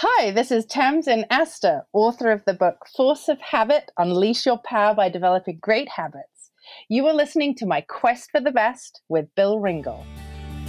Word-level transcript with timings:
Hi, 0.00 0.30
this 0.30 0.52
is 0.52 0.64
Tamsin 0.64 1.24
Astor, 1.28 1.84
author 1.92 2.30
of 2.30 2.44
the 2.44 2.54
book 2.54 2.86
Force 2.96 3.28
of 3.28 3.40
Habit 3.40 3.90
Unleash 3.98 4.46
Your 4.46 4.58
Power 4.58 4.94
by 4.94 5.08
Developing 5.08 5.58
Great 5.60 5.88
Habits. 5.88 6.52
You 6.88 7.04
are 7.08 7.12
listening 7.12 7.56
to 7.56 7.66
my 7.66 7.80
quest 7.80 8.30
for 8.30 8.40
the 8.40 8.52
best 8.52 9.00
with 9.08 9.34
Bill 9.34 9.58
Ringle. 9.58 10.06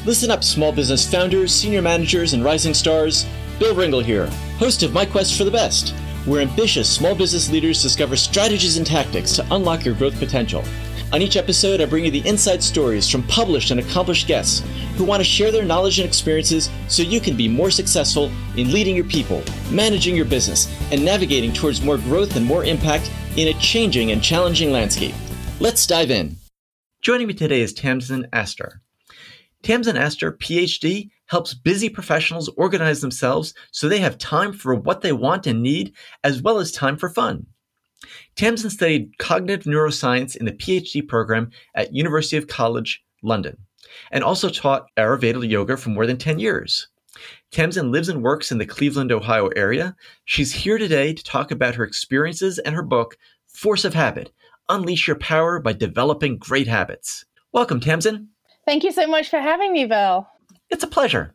Listen 0.03 0.31
up, 0.31 0.43
small 0.43 0.71
business 0.71 1.07
founders, 1.07 1.53
senior 1.53 1.83
managers, 1.83 2.33
and 2.33 2.43
rising 2.43 2.73
stars. 2.73 3.27
Bill 3.59 3.75
Ringle 3.75 3.99
here, 3.99 4.25
host 4.57 4.81
of 4.81 4.93
My 4.93 5.05
Quest 5.05 5.37
for 5.37 5.43
the 5.43 5.51
Best, 5.51 5.93
where 6.25 6.41
ambitious 6.41 6.89
small 6.89 7.13
business 7.13 7.51
leaders 7.51 7.83
discover 7.83 8.15
strategies 8.15 8.77
and 8.77 8.87
tactics 8.87 9.33
to 9.33 9.45
unlock 9.51 9.85
your 9.85 9.93
growth 9.93 10.17
potential. 10.17 10.63
On 11.11 11.23
each 11.23 11.37
episode, 11.37 11.81
I 11.81 11.85
bring 11.85 12.05
you 12.05 12.11
the 12.11 12.27
inside 12.27 12.61
stories 12.61 13.09
from 13.09 13.23
published 13.23 13.71
and 13.71 13.79
accomplished 13.79 14.27
guests 14.27 14.63
who 14.95 15.03
want 15.03 15.21
to 15.21 15.23
share 15.23 15.51
their 15.51 15.65
knowledge 15.65 15.97
and 15.97 16.07
experiences 16.07 16.69
so 16.87 17.01
you 17.01 17.19
can 17.19 17.35
be 17.35 17.47
more 17.47 17.71
successful 17.71 18.31
in 18.55 18.71
leading 18.71 18.95
your 18.95 19.05
people, 19.05 19.43
managing 19.71 20.15
your 20.15 20.25
business, 20.25 20.71
and 20.91 21.03
navigating 21.03 21.51
towards 21.51 21.81
more 21.81 21.97
growth 21.97 22.35
and 22.35 22.45
more 22.45 22.63
impact 22.63 23.11
in 23.37 23.47
a 23.47 23.59
changing 23.59 24.11
and 24.11 24.21
challenging 24.21 24.71
landscape. 24.71 25.15
Let's 25.59 25.87
dive 25.87 26.11
in. 26.11 26.35
Joining 27.01 27.25
me 27.25 27.33
today 27.33 27.61
is 27.61 27.73
Tamsin 27.73 28.27
Astor. 28.31 28.83
Tamsin 29.63 29.97
Astor, 29.97 30.33
PhD, 30.33 31.09
helps 31.25 31.55
busy 31.55 31.89
professionals 31.89 32.49
organize 32.55 33.01
themselves 33.01 33.55
so 33.71 33.89
they 33.89 33.99
have 33.99 34.19
time 34.19 34.53
for 34.53 34.75
what 34.75 35.01
they 35.01 35.11
want 35.11 35.47
and 35.47 35.63
need, 35.63 35.93
as 36.23 36.43
well 36.43 36.59
as 36.59 36.71
time 36.71 36.97
for 36.97 37.09
fun. 37.09 37.47
Tamsin 38.35 38.69
studied 38.69 39.17
cognitive 39.17 39.65
neuroscience 39.65 40.35
in 40.35 40.45
the 40.45 40.51
PhD 40.51 41.05
program 41.07 41.51
at 41.75 41.93
University 41.93 42.37
of 42.37 42.47
College, 42.47 43.03
London, 43.21 43.57
and 44.11 44.23
also 44.23 44.49
taught 44.49 44.87
Ayurveda 44.97 45.47
yoga 45.49 45.77
for 45.77 45.89
more 45.89 46.05
than 46.05 46.17
10 46.17 46.39
years. 46.39 46.87
Tamsin 47.51 47.91
lives 47.91 48.09
and 48.09 48.23
works 48.23 48.51
in 48.51 48.57
the 48.57 48.65
Cleveland, 48.65 49.11
Ohio 49.11 49.47
area. 49.55 49.95
She's 50.25 50.53
here 50.53 50.77
today 50.77 51.13
to 51.13 51.23
talk 51.23 51.51
about 51.51 51.75
her 51.75 51.83
experiences 51.83 52.59
and 52.59 52.75
her 52.75 52.83
book, 52.83 53.17
Force 53.47 53.83
of 53.83 53.93
Habit 53.93 54.31
Unleash 54.69 55.07
Your 55.07 55.17
Power 55.17 55.59
by 55.59 55.73
Developing 55.73 56.37
Great 56.37 56.67
Habits. 56.67 57.25
Welcome, 57.51 57.79
Tamsin. 57.79 58.29
Thank 58.65 58.83
you 58.83 58.91
so 58.91 59.07
much 59.07 59.29
for 59.29 59.39
having 59.39 59.73
me, 59.73 59.85
Bill. 59.85 60.27
It's 60.69 60.83
a 60.83 60.87
pleasure. 60.87 61.33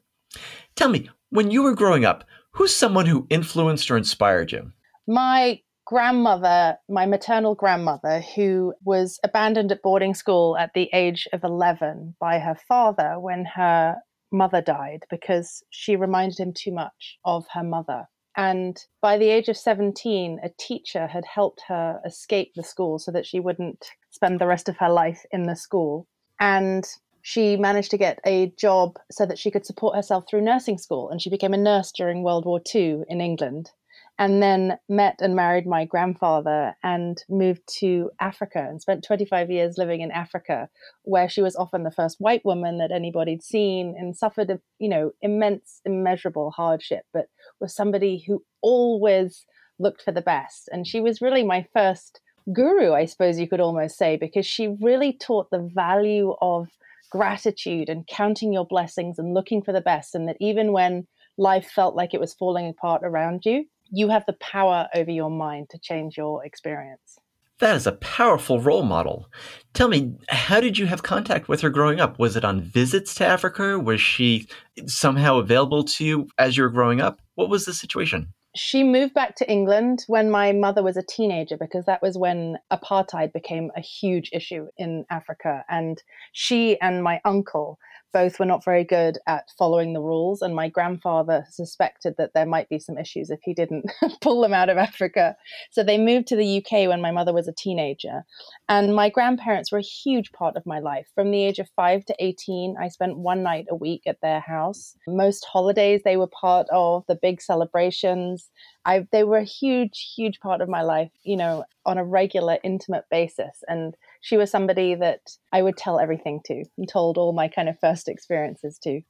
Tell 0.77 0.89
me, 0.89 1.11
when 1.31 1.51
you 1.51 1.65
were 1.65 1.75
growing 1.75 2.05
up, 2.05 2.25
who's 2.53 2.75
someone 2.75 3.07
who 3.07 3.27
influenced 3.29 3.91
or 3.91 3.97
inspired 3.97 4.53
you? 4.53 4.70
My 5.09 5.61
grandmother, 5.85 6.79
my 6.89 7.07
maternal 7.07 7.55
grandmother, 7.55 8.21
who 8.35 8.75
was 8.85 9.19
abandoned 9.23 9.71
at 9.73 9.83
boarding 9.83 10.15
school 10.15 10.57
at 10.57 10.73
the 10.75 10.89
age 10.93 11.29
of 11.33 11.45
11 11.45 12.17
by 12.19 12.39
her 12.39 12.57
father 12.69 13.19
when 13.19 13.45
her 13.45 13.97
mother 14.33 14.63
died 14.63 15.05
because 15.11 15.63
she 15.71 15.97
reminded 15.97 16.39
him 16.39 16.53
too 16.53 16.73
much 16.73 17.19
of 17.25 17.45
her 17.53 17.63
mother. 17.63 18.07
And 18.37 18.77
by 19.01 19.17
the 19.17 19.29
age 19.29 19.49
of 19.49 19.57
17, 19.57 20.41
a 20.43 20.51
teacher 20.59 21.07
had 21.07 21.25
helped 21.25 21.63
her 21.69 22.01
escape 22.05 22.53
the 22.55 22.65
school 22.65 22.98
so 22.98 23.13
that 23.13 23.27
she 23.27 23.39
wouldn't 23.39 23.87
spend 24.11 24.41
the 24.41 24.47
rest 24.47 24.69
of 24.69 24.77
her 24.79 24.91
life 24.91 25.23
in 25.31 25.45
the 25.45 25.55
school. 25.55 26.09
And 26.41 26.85
she 27.23 27.57
managed 27.57 27.93
to 27.93 27.98
get 27.98 28.19
a 28.27 28.53
job 28.59 28.98
so 29.11 29.25
that 29.25 29.39
she 29.39 29.51
could 29.51 29.65
support 29.65 29.95
herself 29.95 30.25
through 30.29 30.41
nursing 30.41 30.79
school. 30.79 31.11
And 31.11 31.23
she 31.23 31.31
became 31.31 31.55
a 31.55 31.59
nurse 31.59 31.93
during 31.93 32.25
World 32.25 32.45
War 32.45 32.61
II 32.75 33.03
in 33.09 33.21
England 33.21 33.71
and 34.19 34.43
then 34.43 34.79
met 34.89 35.17
and 35.20 35.34
married 35.34 35.67
my 35.67 35.84
grandfather 35.84 36.75
and 36.83 37.23
moved 37.29 37.62
to 37.79 38.11
Africa 38.20 38.65
and 38.69 38.81
spent 38.81 39.05
25 39.05 39.51
years 39.51 39.77
living 39.77 40.03
in 40.03 40.12
Africa, 40.12 40.69
where 41.03 41.29
she 41.29 41.43
was 41.43 41.57
often 41.57 41.83
the 41.83 41.91
first 41.91 42.17
white 42.20 42.45
woman 42.45 42.79
that 42.79 42.92
anybody'd 42.92 43.42
seen 43.42 43.95
and 43.98 44.17
suffered, 44.17 44.61
you 44.79 44.89
know, 44.89 45.11
immense, 45.20 45.81
immeasurable 45.85 46.53
hardship, 46.53 47.05
but 47.12 47.27
was 47.61 47.75
somebody 47.75 48.23
who 48.27 48.45
always 48.62 49.47
looked 49.81 50.03
for 50.03 50.12
the 50.12 50.23
best. 50.23 50.69
And 50.70 50.87
she 50.87 51.01
was 51.01 51.20
really 51.20 51.42
my 51.42 51.67
first 51.73 52.20
guru, 52.53 52.92
I 52.92 53.07
suppose 53.07 53.39
you 53.39 53.48
could 53.48 53.61
almost 53.61 53.97
say, 53.97 54.17
because 54.17 54.47
she 54.47 54.77
really 54.81 55.12
taught 55.12 55.51
the 55.51 55.69
value 55.75 56.35
of 56.41 56.69
gratitude 57.11 57.89
and 57.89 58.07
counting 58.07 58.52
your 58.52 58.67
blessings 58.67 59.19
and 59.19 59.35
looking 59.35 59.63
for 59.63 59.73
the 59.73 59.81
best. 59.81 60.14
And 60.14 60.29
that 60.29 60.36
even 60.41 60.73
when 60.73 61.07
life 61.36 61.70
felt 61.70 61.96
like 61.96 62.14
it 62.14 62.20
was 62.20 62.35
falling 62.35 62.69
apart 62.69 63.02
around 63.05 63.42
you, 63.45 63.64
you 63.95 64.09
have 64.09 64.25
the 64.27 64.35
power 64.35 64.89
over 64.95 65.11
your 65.11 65.31
mind 65.31 65.71
to 65.71 65.79
change 65.79 66.17
your 66.17 66.45
experience. 66.45 67.19
That 67.61 67.77
is 67.77 67.87
a 67.87 67.93
powerful 67.93 68.61
role 68.61 68.83
model. 68.83 69.31
Tell 69.75 69.89
me, 69.89 70.17
how 70.29 70.61
did 70.61 70.77
you 70.77 70.87
have 70.87 71.05
contact 71.05 71.49
with 71.49 71.61
her 71.61 71.71
growing 71.71 72.01
up? 72.01 72.19
Was 72.19 72.35
it 72.35 72.45
on 72.45 72.61
visits 72.61 73.15
to 73.15 73.27
Africa? 73.27 73.79
Was 73.79 74.01
she 74.01 74.49
somehow 74.87 75.39
available 75.39 75.85
to 75.85 76.05
you 76.05 76.29
as 76.37 76.57
you 76.57 76.65
were 76.65 76.71
growing 76.71 77.01
up? 77.01 77.21
What 77.37 77.49
was 77.49 77.65
the 77.65 77.73
situation? 77.73 78.35
She 78.57 78.83
moved 78.83 79.15
back 79.15 79.37
to 79.37 79.51
England 79.51 80.05
when 80.09 80.31
my 80.31 80.53
mother 80.53 80.83
was 80.83 80.97
a 80.97 81.03
teenager 81.03 81.57
because 81.57 81.87
that 81.87 82.03
was 82.03 82.19
when 82.19 82.59
apartheid 82.73 83.33
became 83.33 83.71
a 83.77 83.81
huge 83.81 84.31
issue 84.33 84.67
in 84.77 85.05
Africa. 85.11 85.65
And 85.69 86.03
she 86.33 86.81
and 86.81 87.03
my 87.03 87.21
uncle 87.25 87.79
both 88.14 88.39
were 88.39 88.47
not 88.47 88.64
very 88.64 88.85
good 88.85 89.19
at 89.27 89.51
following 89.58 89.92
the 89.92 90.01
rules, 90.01 90.41
and 90.41 90.55
my 90.55 90.69
grandfather 90.69 91.45
suspected 91.51 92.14
that 92.17 92.33
there 92.33 92.47
might 92.47 92.69
be 92.69 92.79
some 92.79 92.97
issues 92.97 93.29
if 93.29 93.41
he 93.42 93.52
didn't 93.52 93.91
pull 94.23 94.41
them 94.41 94.55
out 94.55 94.70
of 94.70 94.79
Africa. 94.79 95.36
So 95.73 95.83
they 95.83 95.98
moved 95.98 96.29
to 96.29 96.36
the 96.36 96.58
UK 96.58 96.89
when 96.89 97.02
my 97.02 97.11
mother 97.11 97.33
was 97.33 97.48
a 97.48 97.52
teenager. 97.52 98.25
And 98.69 98.95
my 98.95 99.11
grandparents 99.11 99.73
were 99.73 99.79
a 99.79 99.83
huge 99.83 100.30
part 100.30 100.57
of 100.57 100.64
my 100.64 100.79
life. 100.79 101.08
From 101.14 101.33
the 101.33 101.45
age 101.45 101.58
of 101.58 101.69
five 101.75 102.05
to 102.07 102.14
18, 102.20 102.77
I 102.80 102.89
spent 102.89 103.19
one 103.19 103.42
night 103.42 103.67
a 103.69 103.75
week 103.75 104.02
at 104.07 104.20
their 104.23 104.41
house. 104.41 104.96
Most 105.08 105.45
holidays, 105.45 106.02
they 106.05 106.17
were 106.17 106.29
part 106.29 106.69
of 106.70 107.05
the 107.08 107.17
big 107.17 107.42
celebrations. 107.42 108.48
I, 108.85 109.08
they 109.11 109.25
were 109.25 109.39
a 109.39 109.45
huge, 109.45 110.14
huge 110.17 110.39
part 110.39 110.61
of 110.61 110.69
my 110.69 110.83
life, 110.83 111.11
you 111.25 111.36
know, 111.36 111.64
on 111.85 111.98
a 111.98 112.05
regular, 112.05 112.58
intimate 112.63 113.07
basis. 113.11 113.64
And 113.67 113.96
she 114.24 114.39
was 114.39 114.51
somebody 114.51 114.95
that 114.95 115.20
I 115.52 115.61
would 115.61 115.77
tell 115.77 116.01
everything 116.01 116.40
to 116.46 116.64
and 116.79 116.89
told 116.89 117.18
all 117.18 117.35
my 117.35 117.46
kind 117.46 117.68
of 117.68 117.79
first 117.79 118.08
experiences 118.08 118.79
to. 118.83 119.02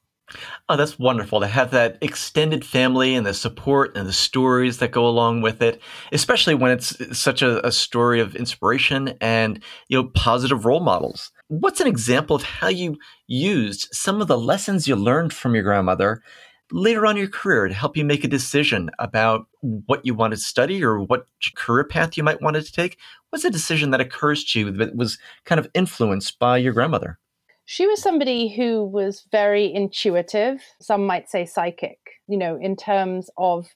Oh, 0.68 0.76
that's 0.76 0.98
wonderful 0.98 1.38
to 1.40 1.46
have 1.46 1.70
that 1.70 1.98
extended 2.00 2.64
family 2.64 3.14
and 3.14 3.24
the 3.24 3.32
support 3.32 3.96
and 3.96 4.08
the 4.08 4.12
stories 4.12 4.78
that 4.78 4.90
go 4.90 5.06
along 5.06 5.42
with 5.42 5.62
it, 5.62 5.80
especially 6.10 6.54
when 6.54 6.72
it's 6.72 7.16
such 7.16 7.42
a, 7.42 7.64
a, 7.64 7.70
story 7.70 8.20
of 8.20 8.34
inspiration 8.34 9.14
and 9.20 9.62
you 9.88 10.02
know 10.02 10.10
positive 10.14 10.64
role 10.64 10.80
models. 10.80 11.30
What's 11.48 11.80
an 11.80 11.86
example 11.86 12.34
of 12.34 12.42
how 12.42 12.68
you 12.68 12.96
used 13.28 13.88
some 13.92 14.20
of 14.20 14.26
the 14.26 14.38
lessons 14.38 14.88
you 14.88 14.96
learned 14.96 15.32
from 15.32 15.54
your 15.54 15.62
grandmother 15.62 16.22
later 16.70 17.06
on 17.06 17.16
in 17.16 17.18
your 17.18 17.28
career 17.28 17.68
to 17.68 17.74
help 17.74 17.96
you 17.96 18.04
make 18.04 18.24
a 18.24 18.28
decision 18.28 18.90
about 18.98 19.46
what 19.60 20.04
you 20.04 20.14
want 20.14 20.32
to 20.32 20.36
study 20.36 20.82
or 20.82 21.00
what 21.00 21.26
career 21.56 21.84
path 21.84 22.16
you 22.16 22.22
might 22.22 22.42
want 22.42 22.56
to 22.56 22.72
take? 22.72 22.98
What's 23.30 23.44
a 23.44 23.50
decision 23.50 23.90
that 23.90 24.00
occurs 24.00 24.44
to 24.44 24.60
you 24.60 24.70
that 24.72 24.96
was 24.96 25.18
kind 25.44 25.58
of 25.58 25.68
influenced 25.74 26.38
by 26.38 26.58
your 26.58 26.72
grandmother? 26.72 27.18
She 27.66 27.86
was 27.86 28.02
somebody 28.02 28.48
who 28.48 28.84
was 28.84 29.26
very 29.32 29.72
intuitive, 29.72 30.60
some 30.80 31.06
might 31.06 31.30
say 31.30 31.46
psychic, 31.46 31.98
you 32.28 32.36
know, 32.36 32.56
in 32.56 32.76
terms 32.76 33.30
of 33.38 33.68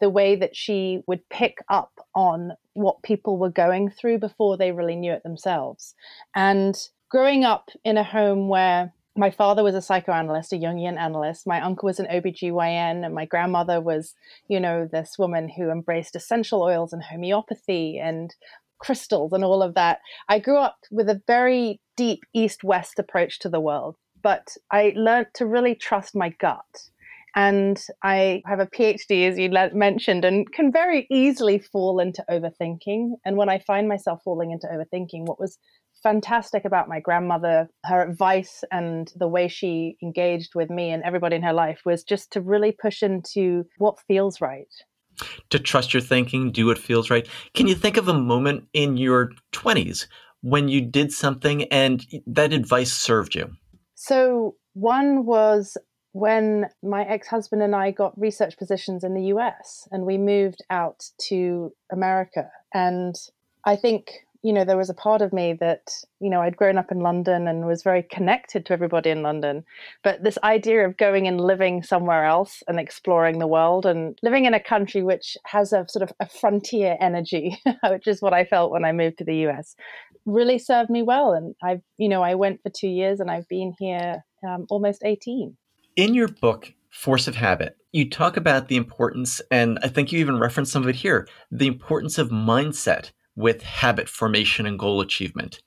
the 0.00 0.10
way 0.10 0.36
that 0.36 0.56
she 0.56 1.02
would 1.06 1.26
pick 1.28 1.58
up 1.68 1.92
on 2.14 2.52
what 2.74 3.02
people 3.02 3.38
were 3.38 3.50
going 3.50 3.90
through 3.90 4.18
before 4.18 4.56
they 4.56 4.72
really 4.72 4.96
knew 4.96 5.12
it 5.12 5.22
themselves. 5.22 5.94
And 6.34 6.76
growing 7.08 7.44
up 7.44 7.70
in 7.84 7.96
a 7.96 8.04
home 8.04 8.48
where 8.48 8.92
my 9.16 9.30
father 9.30 9.62
was 9.62 9.74
a 9.74 9.82
psychoanalyst, 9.82 10.52
a 10.52 10.56
Jungian 10.56 10.98
analyst. 10.98 11.46
My 11.46 11.60
uncle 11.60 11.86
was 11.86 11.98
an 11.98 12.06
OBGYN, 12.06 13.04
and 13.04 13.14
my 13.14 13.24
grandmother 13.24 13.80
was, 13.80 14.14
you 14.48 14.60
know, 14.60 14.88
this 14.90 15.16
woman 15.18 15.48
who 15.48 15.70
embraced 15.70 16.16
essential 16.16 16.62
oils 16.62 16.92
and 16.92 17.02
homeopathy 17.02 17.98
and 17.98 18.34
crystals 18.78 19.32
and 19.32 19.44
all 19.44 19.62
of 19.62 19.74
that. 19.74 20.00
I 20.28 20.38
grew 20.38 20.58
up 20.58 20.78
with 20.90 21.08
a 21.08 21.22
very 21.26 21.80
deep 21.96 22.24
east 22.34 22.62
west 22.62 22.98
approach 22.98 23.38
to 23.40 23.48
the 23.48 23.60
world, 23.60 23.96
but 24.22 24.48
I 24.70 24.92
learned 24.94 25.28
to 25.34 25.46
really 25.46 25.74
trust 25.74 26.14
my 26.14 26.28
gut. 26.28 26.90
And 27.34 27.82
I 28.02 28.42
have 28.46 28.60
a 28.60 28.66
PhD, 28.66 29.28
as 29.28 29.38
you 29.38 29.50
mentioned, 29.74 30.24
and 30.24 30.50
can 30.52 30.72
very 30.72 31.06
easily 31.10 31.58
fall 31.58 32.00
into 32.00 32.24
overthinking. 32.30 33.16
And 33.26 33.36
when 33.36 33.50
I 33.50 33.58
find 33.58 33.86
myself 33.88 34.22
falling 34.24 34.52
into 34.52 34.66
overthinking, 34.66 35.26
what 35.26 35.38
was 35.38 35.58
fantastic 36.06 36.64
about 36.64 36.88
my 36.88 37.00
grandmother, 37.00 37.68
her 37.84 38.00
advice 38.00 38.62
and 38.70 39.12
the 39.16 39.26
way 39.26 39.48
she 39.48 39.96
engaged 40.00 40.54
with 40.54 40.70
me 40.70 40.90
and 40.90 41.02
everybody 41.02 41.34
in 41.34 41.42
her 41.42 41.52
life 41.52 41.80
was 41.84 42.04
just 42.04 42.30
to 42.30 42.40
really 42.40 42.70
push 42.70 43.02
into 43.02 43.64
what 43.78 43.98
feels 44.06 44.40
right. 44.40 44.72
To 45.50 45.58
trust 45.58 45.92
your 45.92 46.00
thinking, 46.00 46.52
do 46.52 46.66
what 46.66 46.78
feels 46.78 47.10
right. 47.10 47.26
Can 47.54 47.66
you 47.66 47.74
think 47.74 47.96
of 47.96 48.06
a 48.06 48.14
moment 48.14 48.68
in 48.72 48.96
your 48.96 49.32
20s 49.52 50.06
when 50.42 50.68
you 50.68 50.80
did 50.80 51.10
something 51.10 51.64
and 51.72 52.06
that 52.24 52.52
advice 52.52 52.92
served 52.92 53.34
you? 53.34 53.50
So, 53.96 54.54
one 54.74 55.26
was 55.26 55.76
when 56.12 56.66
my 56.84 57.02
ex 57.02 57.26
husband 57.26 57.62
and 57.62 57.74
I 57.74 57.90
got 57.90 58.16
research 58.16 58.56
positions 58.58 59.02
in 59.02 59.14
the 59.14 59.34
US 59.34 59.88
and 59.90 60.06
we 60.06 60.18
moved 60.18 60.62
out 60.70 61.02
to 61.30 61.72
America. 61.90 62.48
And 62.72 63.16
I 63.64 63.74
think 63.74 64.12
you 64.42 64.52
know, 64.52 64.64
there 64.64 64.76
was 64.76 64.90
a 64.90 64.94
part 64.94 65.22
of 65.22 65.32
me 65.32 65.54
that, 65.60 65.90
you 66.20 66.30
know, 66.30 66.40
I'd 66.40 66.56
grown 66.56 66.78
up 66.78 66.90
in 66.90 67.00
London 67.00 67.46
and 67.48 67.66
was 67.66 67.82
very 67.82 68.02
connected 68.02 68.66
to 68.66 68.72
everybody 68.72 69.10
in 69.10 69.22
London. 69.22 69.64
But 70.02 70.22
this 70.22 70.38
idea 70.42 70.86
of 70.86 70.96
going 70.96 71.26
and 71.26 71.40
living 71.40 71.82
somewhere 71.82 72.24
else 72.24 72.62
and 72.68 72.78
exploring 72.78 73.38
the 73.38 73.46
world 73.46 73.86
and 73.86 74.18
living 74.22 74.44
in 74.44 74.54
a 74.54 74.60
country 74.60 75.02
which 75.02 75.36
has 75.46 75.72
a 75.72 75.86
sort 75.88 76.02
of 76.02 76.12
a 76.20 76.28
frontier 76.28 76.96
energy, 77.00 77.56
which 77.90 78.06
is 78.06 78.22
what 78.22 78.34
I 78.34 78.44
felt 78.44 78.70
when 78.70 78.84
I 78.84 78.92
moved 78.92 79.18
to 79.18 79.24
the 79.24 79.46
US, 79.48 79.76
really 80.24 80.58
served 80.58 80.90
me 80.90 81.02
well. 81.02 81.32
And 81.32 81.54
I've, 81.62 81.82
you 81.98 82.08
know, 82.08 82.22
I 82.22 82.34
went 82.34 82.62
for 82.62 82.70
two 82.70 82.88
years 82.88 83.20
and 83.20 83.30
I've 83.30 83.48
been 83.48 83.74
here 83.78 84.24
um, 84.46 84.66
almost 84.70 85.02
18. 85.04 85.56
In 85.96 86.14
your 86.14 86.28
book, 86.28 86.72
Force 86.90 87.28
of 87.28 87.36
Habit, 87.36 87.76
you 87.92 88.08
talk 88.08 88.36
about 88.36 88.68
the 88.68 88.76
importance, 88.76 89.40
and 89.50 89.78
I 89.82 89.88
think 89.88 90.12
you 90.12 90.18
even 90.18 90.38
reference 90.38 90.70
some 90.70 90.82
of 90.82 90.88
it 90.88 90.96
here 90.96 91.26
the 91.50 91.66
importance 91.66 92.18
of 92.18 92.28
mindset 92.28 93.10
with 93.36 93.62
habit 93.62 94.08
formation 94.08 94.66
and 94.66 94.78
goal 94.78 95.00
achievement. 95.00 95.60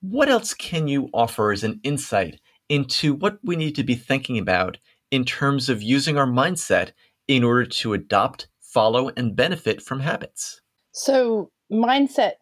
What 0.00 0.28
else 0.28 0.52
can 0.52 0.88
you 0.88 1.08
offer 1.14 1.52
as 1.52 1.64
an 1.64 1.80
insight 1.82 2.40
into 2.68 3.14
what 3.14 3.38
we 3.42 3.56
need 3.56 3.74
to 3.76 3.84
be 3.84 3.94
thinking 3.94 4.38
about 4.38 4.76
in 5.10 5.24
terms 5.24 5.68
of 5.68 5.82
using 5.82 6.18
our 6.18 6.26
mindset 6.26 6.90
in 7.28 7.44
order 7.44 7.64
to 7.64 7.94
adopt, 7.94 8.48
follow, 8.60 9.10
and 9.16 9.36
benefit 9.36 9.80
from 9.80 10.00
habits? 10.00 10.60
So, 10.92 11.50
mindset 11.72 12.34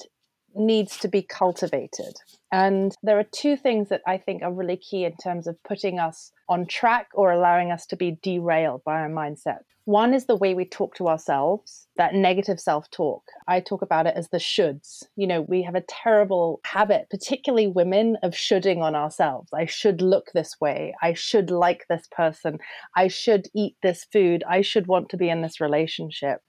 needs 0.54 0.96
to 0.98 1.08
be 1.08 1.22
cultivated. 1.22 2.14
And 2.52 2.94
there 3.02 3.18
are 3.18 3.26
two 3.32 3.56
things 3.56 3.88
that 3.88 4.02
I 4.06 4.18
think 4.18 4.42
are 4.42 4.52
really 4.52 4.76
key 4.76 5.04
in 5.04 5.16
terms 5.16 5.46
of 5.46 5.56
putting 5.64 5.98
us 5.98 6.30
on 6.48 6.66
track 6.66 7.08
or 7.14 7.32
allowing 7.32 7.72
us 7.72 7.86
to 7.86 7.96
be 7.96 8.18
derailed 8.22 8.82
by 8.84 9.00
our 9.00 9.10
mindset. 9.10 9.62
One 9.86 10.14
is 10.14 10.24
the 10.24 10.36
way 10.36 10.54
we 10.54 10.64
talk 10.64 10.94
to 10.94 11.08
ourselves, 11.08 11.86
that 11.98 12.14
negative 12.14 12.58
self 12.58 12.90
talk. 12.90 13.22
I 13.46 13.60
talk 13.60 13.82
about 13.82 14.06
it 14.06 14.14
as 14.16 14.30
the 14.30 14.38
shoulds. 14.38 15.04
You 15.14 15.26
know, 15.26 15.42
we 15.42 15.62
have 15.62 15.74
a 15.74 15.82
terrible 15.82 16.60
habit, 16.64 17.08
particularly 17.10 17.66
women, 17.66 18.16
of 18.22 18.34
shoulding 18.34 18.80
on 18.80 18.94
ourselves. 18.94 19.50
I 19.52 19.66
should 19.66 20.00
look 20.00 20.30
this 20.32 20.58
way. 20.58 20.94
I 21.02 21.12
should 21.12 21.50
like 21.50 21.86
this 21.88 22.08
person. 22.10 22.60
I 22.96 23.08
should 23.08 23.48
eat 23.54 23.76
this 23.82 24.04
food. 24.10 24.42
I 24.48 24.62
should 24.62 24.86
want 24.86 25.10
to 25.10 25.18
be 25.18 25.28
in 25.28 25.42
this 25.42 25.60
relationship. 25.60 26.40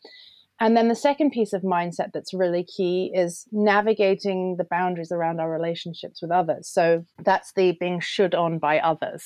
And 0.59 0.77
then 0.77 0.87
the 0.87 0.95
second 0.95 1.31
piece 1.31 1.51
of 1.51 1.63
mindset 1.63 2.13
that's 2.13 2.33
really 2.33 2.63
key 2.63 3.11
is 3.13 3.45
navigating 3.51 4.55
the 4.55 4.63
boundaries 4.63 5.11
around 5.11 5.41
our 5.41 5.51
relationships 5.51 6.21
with 6.21 6.31
others. 6.31 6.69
So 6.69 7.03
that's 7.21 7.51
the 7.51 7.73
being 7.73 7.99
should 7.99 8.33
on 8.33 8.59
by 8.59 8.79
others. 8.79 9.25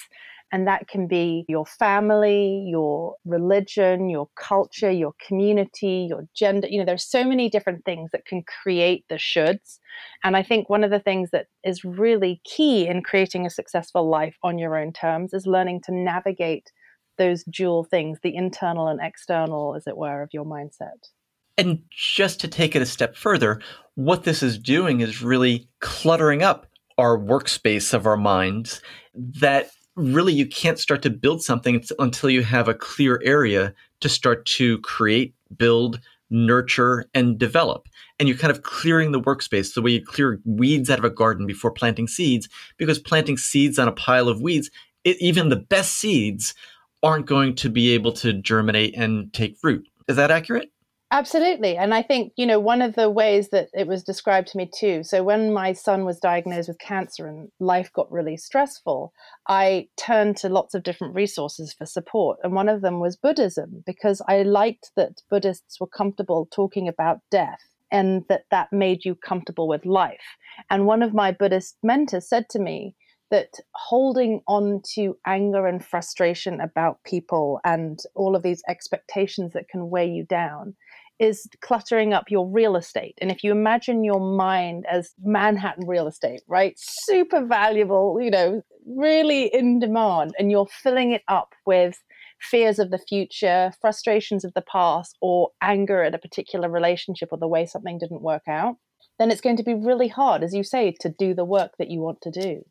And 0.51 0.67
that 0.67 0.87
can 0.87 1.07
be 1.07 1.45
your 1.47 1.65
family, 1.65 2.65
your 2.67 3.15
religion, 3.23 4.09
your 4.09 4.29
culture, 4.35 4.89
your 4.89 5.13
community, 5.25 6.07
your 6.09 6.27
gender. 6.33 6.67
You 6.67 6.79
know, 6.79 6.85
there's 6.85 7.05
so 7.05 7.23
many 7.23 7.49
different 7.49 7.85
things 7.85 8.09
that 8.11 8.25
can 8.25 8.43
create 8.43 9.05
the 9.09 9.15
shoulds. 9.15 9.77
And 10.23 10.35
I 10.35 10.41
think 10.41 10.69
one 10.69 10.83
of 10.83 10.89
the 10.89 10.99
things 10.99 11.29
that 11.31 11.47
is 11.63 11.83
really 11.85 12.41
key 12.45 12.87
in 12.87 13.03
creating 13.03 13.45
a 13.45 13.51
successful 13.51 14.09
life 14.09 14.37
on 14.41 14.57
your 14.57 14.75
own 14.75 14.91
terms 14.91 15.33
is 15.33 15.45
learning 15.45 15.81
to 15.85 15.93
navigate 15.93 16.71
those 17.17 17.43
dual 17.43 17.83
things, 17.83 18.17
the 18.23 18.35
internal 18.35 18.87
and 18.87 18.99
external, 19.03 19.75
as 19.75 19.85
it 19.85 19.97
were, 19.97 20.23
of 20.23 20.29
your 20.33 20.45
mindset. 20.45 21.09
And 21.57 21.83
just 21.91 22.39
to 22.39 22.47
take 22.47 22.75
it 22.75 22.81
a 22.81 22.85
step 22.85 23.15
further, 23.15 23.61
what 23.95 24.23
this 24.23 24.41
is 24.41 24.57
doing 24.57 25.01
is 25.01 25.21
really 25.21 25.67
cluttering 25.81 26.41
up 26.41 26.65
our 26.97 27.17
workspace 27.17 27.93
of 27.93 28.05
our 28.07 28.17
minds 28.17 28.81
that 29.13 29.69
really 29.99 30.33
you 30.33 30.47
can't 30.47 30.79
start 30.79 31.01
to 31.03 31.09
build 31.09 31.43
something 31.43 31.83
until 31.99 32.29
you 32.29 32.43
have 32.43 32.67
a 32.67 32.73
clear 32.73 33.21
area 33.23 33.73
to 34.01 34.09
start 34.09 34.45
to 34.45 34.79
create, 34.79 35.33
build, 35.57 35.99
nurture, 36.29 37.05
and 37.13 37.37
develop. 37.37 37.87
And 38.19 38.27
you're 38.27 38.37
kind 38.37 38.51
of 38.51 38.63
clearing 38.63 39.11
the 39.11 39.21
workspace 39.21 39.73
the 39.73 39.81
way 39.81 39.91
you 39.91 40.05
clear 40.05 40.39
weeds 40.45 40.89
out 40.89 40.99
of 40.99 41.05
a 41.05 41.09
garden 41.09 41.45
before 41.45 41.71
planting 41.71 42.07
seeds, 42.07 42.47
because 42.77 42.99
planting 42.99 43.37
seeds 43.37 43.79
on 43.79 43.87
a 43.87 43.93
pile 43.93 44.29
of 44.29 44.41
weeds, 44.41 44.69
it, 45.03 45.17
even 45.19 45.49
the 45.49 45.55
best 45.55 45.93
seeds 45.93 46.53
aren't 47.01 47.25
going 47.25 47.55
to 47.55 47.69
be 47.69 47.93
able 47.93 48.11
to 48.11 48.33
germinate 48.33 48.95
and 48.95 49.31
take 49.33 49.57
root. 49.63 49.87
Is 50.07 50.17
that 50.17 50.31
accurate? 50.31 50.71
Absolutely. 51.11 51.75
And 51.75 51.91
I 51.91 52.03
think, 52.03 52.33
you 52.37 52.45
know, 52.45 52.59
one 52.59 52.83
of 52.83 52.93
the 52.93 53.09
ways 53.09 53.49
that 53.49 53.69
it 53.73 53.87
was 53.87 54.03
described 54.03 54.49
to 54.49 54.57
me 54.57 54.69
too. 54.71 55.03
So 55.03 55.23
when 55.23 55.51
my 55.51 55.73
son 55.73 56.05
was 56.05 56.19
diagnosed 56.19 56.67
with 56.67 56.77
cancer 56.77 57.27
and 57.27 57.49
life 57.59 57.91
got 57.93 58.11
really 58.11 58.37
stressful, 58.37 59.11
I 59.47 59.87
turned 59.97 60.37
to 60.37 60.49
lots 60.49 60.75
of 60.75 60.83
different 60.83 61.15
resources 61.15 61.73
for 61.73 61.87
support. 61.87 62.37
And 62.43 62.53
one 62.53 62.69
of 62.69 62.81
them 62.81 62.99
was 62.99 63.15
Buddhism, 63.15 63.83
because 63.87 64.21
I 64.27 64.43
liked 64.43 64.91
that 64.97 65.23
Buddhists 65.31 65.79
were 65.79 65.87
comfortable 65.87 66.47
talking 66.51 66.87
about 66.87 67.21
death 67.31 67.63
and 67.91 68.23
that 68.29 68.43
that 68.51 68.71
made 68.71 69.03
you 69.03 69.15
comfortable 69.15 69.67
with 69.67 69.87
life. 69.87 70.37
And 70.69 70.85
one 70.85 71.01
of 71.01 71.15
my 71.15 71.31
Buddhist 71.31 71.77
mentors 71.81 72.29
said 72.29 72.49
to 72.51 72.59
me, 72.59 72.95
that 73.31 73.53
holding 73.75 74.41
on 74.47 74.81
to 74.95 75.15
anger 75.25 75.67
and 75.67 75.85
frustration 75.85 76.59
about 76.59 77.03
people 77.03 77.59
and 77.63 77.99
all 78.15 78.35
of 78.35 78.43
these 78.43 78.63
expectations 78.67 79.53
that 79.53 79.69
can 79.69 79.89
weigh 79.89 80.09
you 80.09 80.25
down 80.25 80.75
is 81.19 81.47
cluttering 81.61 82.13
up 82.13 82.25
your 82.29 82.47
real 82.47 82.75
estate. 82.75 83.13
And 83.21 83.29
if 83.29 83.43
you 83.43 83.51
imagine 83.51 84.03
your 84.03 84.21
mind 84.21 84.85
as 84.89 85.11
Manhattan 85.21 85.85
real 85.85 86.07
estate, 86.07 86.41
right? 86.47 86.73
Super 86.77 87.45
valuable, 87.45 88.19
you 88.21 88.31
know, 88.31 88.61
really 88.85 89.53
in 89.53 89.79
demand, 89.79 90.33
and 90.39 90.49
you're 90.49 90.67
filling 90.67 91.11
it 91.11 91.23
up 91.27 91.53
with 91.65 92.01
fears 92.39 92.79
of 92.79 92.89
the 92.89 92.97
future, 92.97 93.73
frustrations 93.81 94.45
of 94.45 94.53
the 94.53 94.61
past, 94.61 95.17
or 95.21 95.49
anger 95.61 96.03
at 96.03 96.15
a 96.15 96.19
particular 96.19 96.69
relationship 96.69 97.29
or 97.33 97.37
the 97.37 97.47
way 97.47 97.65
something 97.65 97.99
didn't 97.99 98.21
work 98.21 98.43
out, 98.47 98.77
then 99.19 99.29
it's 99.29 99.41
going 99.41 99.57
to 99.57 99.63
be 99.63 99.73
really 99.73 100.07
hard, 100.07 100.41
as 100.41 100.53
you 100.53 100.63
say, 100.63 100.95
to 101.01 101.09
do 101.09 101.33
the 101.33 101.43
work 101.43 101.73
that 101.77 101.89
you 101.89 101.99
want 101.99 102.21
to 102.21 102.31
do. 102.31 102.63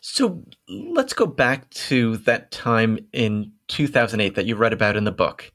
So 0.00 0.44
let's 0.68 1.14
go 1.14 1.26
back 1.26 1.70
to 1.70 2.18
that 2.18 2.50
time 2.50 2.98
in 3.12 3.52
2008 3.68 4.34
that 4.34 4.46
you 4.46 4.54
read 4.54 4.72
about 4.72 4.96
in 4.96 5.04
the 5.04 5.12
book 5.12 5.50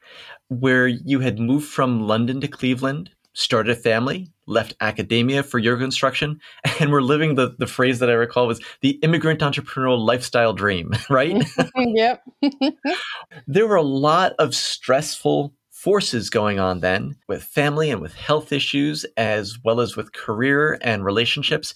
where 0.49 0.87
you 0.87 1.19
had 1.19 1.39
moved 1.39 1.67
from 1.67 2.01
London 2.01 2.41
to 2.41 2.47
Cleveland, 2.47 3.11
started 3.33 3.71
a 3.71 3.79
family, 3.79 4.31
left 4.47 4.75
academia 4.81 5.43
for 5.43 5.59
your 5.59 5.77
construction, 5.77 6.39
and 6.79 6.91
were 6.91 7.01
living 7.01 7.35
the, 7.35 7.55
the 7.59 7.67
phrase 7.67 7.99
that 7.99 8.09
I 8.09 8.13
recall 8.13 8.47
was 8.47 8.59
the 8.81 8.99
immigrant 9.03 9.39
entrepreneurial 9.39 10.03
lifestyle 10.03 10.53
dream, 10.53 10.91
right? 11.09 11.41
yep. 11.75 12.23
there 13.47 13.67
were 13.67 13.75
a 13.75 13.81
lot 13.81 14.33
of 14.39 14.55
stressful 14.55 15.53
forces 15.69 16.29
going 16.29 16.59
on 16.59 16.81
then 16.81 17.15
with 17.29 17.41
family 17.41 17.89
and 17.89 18.01
with 18.01 18.13
health 18.13 18.51
issues, 18.51 19.05
as 19.15 19.59
well 19.63 19.79
as 19.79 19.95
with 19.95 20.11
career 20.11 20.77
and 20.81 21.05
relationships. 21.05 21.73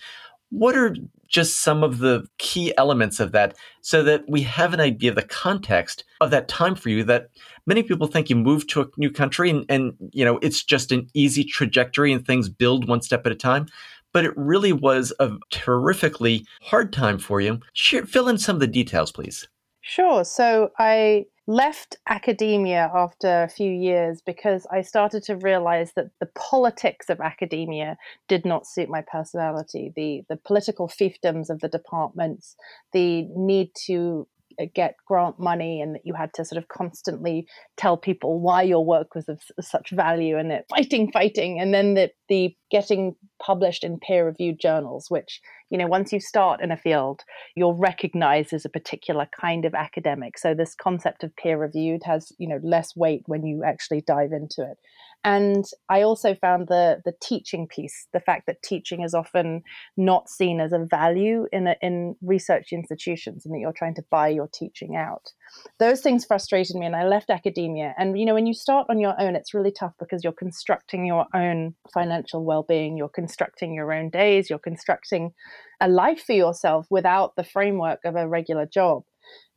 What 0.53 0.77
are 0.77 0.95
just 1.27 1.63
some 1.63 1.83
of 1.83 1.97
the 1.97 2.27
key 2.37 2.73
elements 2.77 3.19
of 3.19 3.31
that 3.31 3.57
so 3.81 4.03
that 4.03 4.23
we 4.27 4.43
have 4.43 4.73
an 4.73 4.79
idea 4.79 5.09
of 5.09 5.15
the 5.15 5.23
context 5.23 6.03
of 6.21 6.29
that 6.29 6.47
time 6.47 6.75
for 6.75 6.89
you 6.89 7.03
that 7.05 7.29
many 7.65 7.81
people 7.81 8.05
think 8.05 8.29
you 8.29 8.35
move 8.35 8.67
to 8.67 8.81
a 8.81 8.87
new 8.97 9.09
country 9.09 9.49
and, 9.49 9.65
and 9.67 9.93
you 10.11 10.23
know 10.23 10.37
it's 10.43 10.63
just 10.63 10.91
an 10.91 11.07
easy 11.15 11.43
trajectory 11.43 12.13
and 12.13 12.25
things 12.25 12.49
build 12.49 12.87
one 12.87 13.01
step 13.01 13.25
at 13.25 13.31
a 13.31 13.35
time 13.35 13.65
but 14.13 14.25
it 14.25 14.37
really 14.37 14.71
was 14.71 15.11
a 15.19 15.31
terrifically 15.49 16.45
hard 16.61 16.93
time 16.93 17.17
for 17.17 17.41
you. 17.41 17.59
Share, 17.73 18.05
fill 18.05 18.29
in 18.29 18.37
some 18.37 18.55
of 18.55 18.59
the 18.59 18.67
details, 18.67 19.11
please. 19.11 19.47
Sure. 19.81 20.23
So 20.23 20.69
I 20.79 21.25
left 21.45 21.97
academia 22.07 22.89
after 22.93 23.43
a 23.43 23.49
few 23.49 23.69
years 23.69 24.21
because 24.25 24.65
I 24.71 24.81
started 24.81 25.23
to 25.23 25.35
realize 25.35 25.91
that 25.95 26.09
the 26.19 26.29
politics 26.35 27.09
of 27.09 27.19
academia 27.19 27.97
did 28.29 28.45
not 28.45 28.65
suit 28.65 28.89
my 28.89 29.01
personality. 29.01 29.91
The 29.95 30.23
the 30.29 30.37
political 30.37 30.87
fiefdoms 30.87 31.49
of 31.49 31.59
the 31.59 31.67
departments, 31.67 32.55
the 32.93 33.23
need 33.35 33.71
to 33.87 34.27
Uh, 34.61 34.65
get 34.73 34.95
grant 35.07 35.39
money 35.39 35.81
and 35.81 35.95
that 35.95 36.01
you 36.05 36.13
had 36.13 36.33
to 36.33 36.45
sort 36.45 36.61
of 36.61 36.67
constantly 36.67 37.47
tell 37.77 37.97
people 37.97 38.39
why 38.39 38.61
your 38.61 38.85
work 38.85 39.15
was 39.15 39.27
of 39.29 39.41
such 39.61 39.91
value 39.91 40.37
and 40.37 40.51
it 40.51 40.65
fighting 40.69 41.11
fighting 41.11 41.59
and 41.59 41.73
then 41.73 41.93
the, 41.93 42.09
the 42.29 42.55
getting 42.71 43.15
published 43.41 43.83
in 43.83 43.99
peer 43.99 44.25
reviewed 44.25 44.59
journals 44.59 45.05
which 45.09 45.41
you 45.69 45.77
know 45.77 45.87
once 45.87 46.11
you 46.11 46.19
start 46.19 46.61
in 46.61 46.71
a 46.71 46.77
field 46.77 47.21
you're 47.55 47.73
recognized 47.73 48.53
as 48.53 48.65
a 48.65 48.69
particular 48.69 49.27
kind 49.39 49.65
of 49.65 49.73
academic. 49.73 50.37
So 50.37 50.53
this 50.53 50.75
concept 50.75 51.23
of 51.23 51.35
peer 51.35 51.57
reviewed 51.57 52.01
has 52.05 52.31
you 52.37 52.47
know 52.47 52.59
less 52.63 52.95
weight 52.95 53.23
when 53.25 53.45
you 53.45 53.63
actually 53.63 54.01
dive 54.01 54.31
into 54.31 54.61
it 54.69 54.77
and 55.23 55.65
I 55.89 56.01
also 56.01 56.35
found 56.35 56.67
the 56.67 57.01
the 57.05 57.13
teaching 57.21 57.67
piece, 57.67 58.07
the 58.11 58.19
fact 58.19 58.45
that 58.47 58.61
teaching 58.61 59.03
is 59.03 59.13
often 59.13 59.63
not 59.95 60.29
seen 60.29 60.59
as 60.59 60.73
a 60.73 60.85
value 60.89 61.47
in 61.51 61.67
a, 61.67 61.75
in 61.81 62.15
research 62.21 62.73
institutions, 62.73 63.45
and 63.45 63.53
that 63.53 63.59
you're 63.59 63.71
trying 63.71 63.95
to 63.95 64.03
buy 64.11 64.27
your 64.27 64.49
teaching 64.53 64.95
out. 64.95 65.31
Those 65.79 66.01
things 66.01 66.25
frustrated 66.25 66.75
me, 66.75 66.85
and 66.85 66.95
I 66.95 67.05
left 67.07 67.29
academia. 67.29 67.93
And 67.97 68.19
you 68.19 68.25
know, 68.25 68.33
when 68.33 68.47
you 68.47 68.53
start 68.53 68.87
on 68.89 68.99
your 68.99 69.19
own, 69.19 69.35
it's 69.35 69.53
really 69.53 69.71
tough 69.71 69.93
because 69.99 70.23
you're 70.23 70.33
constructing 70.33 71.05
your 71.05 71.25
own 71.33 71.75
financial 71.93 72.43
well-being, 72.43 72.97
you're 72.97 73.09
constructing 73.09 73.73
your 73.73 73.93
own 73.93 74.09
days, 74.09 74.49
you're 74.49 74.59
constructing 74.59 75.33
a 75.79 75.87
life 75.87 76.23
for 76.25 76.33
yourself 76.33 76.87
without 76.89 77.35
the 77.35 77.43
framework 77.43 77.99
of 78.05 78.15
a 78.15 78.27
regular 78.27 78.65
job. 78.65 79.03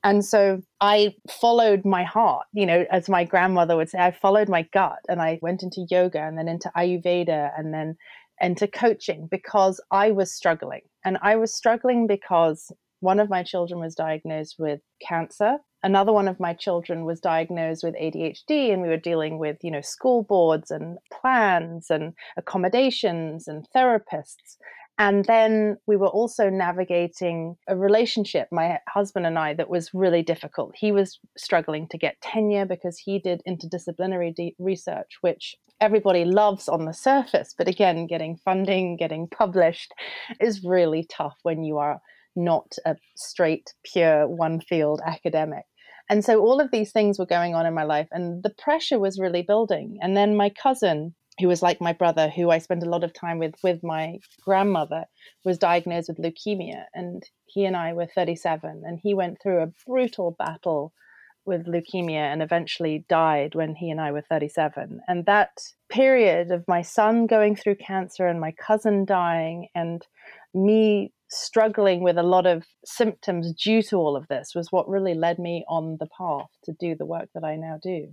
And 0.04 0.25
so 0.25 0.61
I 0.80 1.14
followed 1.28 1.85
my 1.85 2.04
heart, 2.04 2.46
you 2.52 2.64
know, 2.64 2.85
as 2.92 3.08
my 3.08 3.25
grandmother 3.25 3.76
would 3.76 3.88
say, 3.88 3.99
I 3.99 4.12
followed 4.12 4.49
my 4.49 4.62
gut 4.73 5.00
and 5.08 5.20
I 5.20 5.38
went 5.42 5.62
into 5.62 5.87
yoga 5.90 6.23
and 6.23 6.38
then 6.38 6.49
into 6.49 6.70
Ayurveda 6.76 7.50
and 7.58 7.75
then 7.75 7.96
into 8.40 8.68
coaching 8.68 9.28
because 9.30 9.80
I 9.90 10.12
was 10.12 10.32
struggling. 10.32 10.82
And 11.04 11.18
I 11.23 11.37
was 11.37 11.54
struggling 11.54 12.06
because 12.06 12.70
one 13.00 13.20
of 13.20 13.28
my 13.28 13.42
children 13.42 13.80
was 13.80 13.94
diagnosed 13.94 14.56
with 14.58 14.80
cancer. 15.06 15.56
Another 15.82 16.12
one 16.12 16.28
of 16.28 16.40
my 16.40 16.52
children 16.54 17.04
was 17.04 17.20
diagnosed 17.20 17.85
with 17.85 17.94
ADHD, 17.94 18.73
and 18.73 18.82
we 18.82 18.88
were 18.88 18.96
dealing 18.96 19.38
with, 19.38 19.58
you 19.62 19.70
know, 19.70 19.82
school 19.82 20.25
boards 20.25 20.70
and 20.70 20.99
plans 21.12 21.87
and 21.90 22.14
accommodations 22.37 23.46
and 23.46 23.66
therapists. 23.75 24.56
And 24.98 25.26
then 25.26 25.76
we 25.86 25.96
were 25.96 26.08
also 26.08 26.48
navigating 26.48 27.56
a 27.68 27.76
relationship, 27.76 28.48
my 28.50 28.78
husband 28.88 29.26
and 29.26 29.38
I, 29.38 29.52
that 29.54 29.68
was 29.68 29.90
really 29.92 30.22
difficult. 30.22 30.74
He 30.74 30.90
was 30.90 31.18
struggling 31.36 31.86
to 31.88 31.98
get 31.98 32.20
tenure 32.22 32.64
because 32.64 32.96
he 32.98 33.18
did 33.18 33.42
interdisciplinary 33.46 34.34
de- 34.34 34.56
research, 34.58 35.18
which 35.20 35.54
everybody 35.82 36.24
loves 36.24 36.66
on 36.66 36.86
the 36.86 36.94
surface. 36.94 37.54
But 37.56 37.68
again, 37.68 38.06
getting 38.06 38.38
funding, 38.38 38.96
getting 38.96 39.28
published 39.28 39.92
is 40.40 40.64
really 40.64 41.06
tough 41.10 41.36
when 41.42 41.62
you 41.62 41.76
are 41.76 42.00
not 42.34 42.72
a 42.86 42.96
straight, 43.16 43.74
pure, 43.84 44.26
one 44.26 44.60
field 44.60 45.02
academic. 45.04 45.64
And 46.08 46.24
so 46.24 46.40
all 46.40 46.60
of 46.60 46.70
these 46.70 46.92
things 46.92 47.18
were 47.18 47.26
going 47.26 47.54
on 47.54 47.66
in 47.66 47.74
my 47.74 47.82
life, 47.82 48.08
and 48.12 48.42
the 48.42 48.54
pressure 48.56 48.98
was 48.98 49.18
really 49.18 49.42
building. 49.42 49.98
And 50.00 50.16
then 50.16 50.36
my 50.36 50.50
cousin, 50.50 51.14
who 51.38 51.48
was 51.48 51.62
like 51.62 51.80
my 51.80 51.92
brother, 51.92 52.28
who 52.28 52.50
I 52.50 52.58
spent 52.58 52.82
a 52.82 52.88
lot 52.88 53.04
of 53.04 53.12
time 53.12 53.38
with, 53.38 53.54
with 53.62 53.82
my 53.82 54.18
grandmother, 54.42 55.04
was 55.44 55.58
diagnosed 55.58 56.08
with 56.08 56.18
leukemia. 56.18 56.84
And 56.94 57.22
he 57.46 57.64
and 57.64 57.76
I 57.76 57.92
were 57.92 58.06
37, 58.06 58.82
and 58.84 58.98
he 59.02 59.14
went 59.14 59.40
through 59.42 59.62
a 59.62 59.72
brutal 59.86 60.34
battle 60.38 60.92
with 61.46 61.66
leukemia 61.66 62.32
and 62.32 62.42
eventually 62.42 63.04
died 63.08 63.54
when 63.54 63.74
he 63.74 63.90
and 63.90 64.00
I 64.00 64.12
were 64.12 64.22
37. 64.28 65.00
And 65.06 65.26
that 65.26 65.50
period 65.88 66.50
of 66.50 66.64
my 66.66 66.82
son 66.82 67.26
going 67.26 67.54
through 67.54 67.76
cancer 67.76 68.26
and 68.26 68.40
my 68.40 68.52
cousin 68.52 69.04
dying 69.04 69.68
and 69.74 70.04
me 70.52 71.12
struggling 71.28 72.02
with 72.02 72.18
a 72.18 72.22
lot 72.22 72.46
of 72.46 72.64
symptoms 72.84 73.52
due 73.54 73.82
to 73.82 73.96
all 73.96 74.16
of 74.16 74.28
this 74.28 74.54
was 74.54 74.70
what 74.70 74.88
really 74.88 75.14
led 75.14 75.38
me 75.38 75.64
on 75.68 75.96
the 75.98 76.06
path 76.06 76.48
to 76.64 76.72
do 76.78 76.94
the 76.94 77.06
work 77.06 77.28
that 77.34 77.44
I 77.44 77.56
now 77.56 77.78
do. 77.82 78.12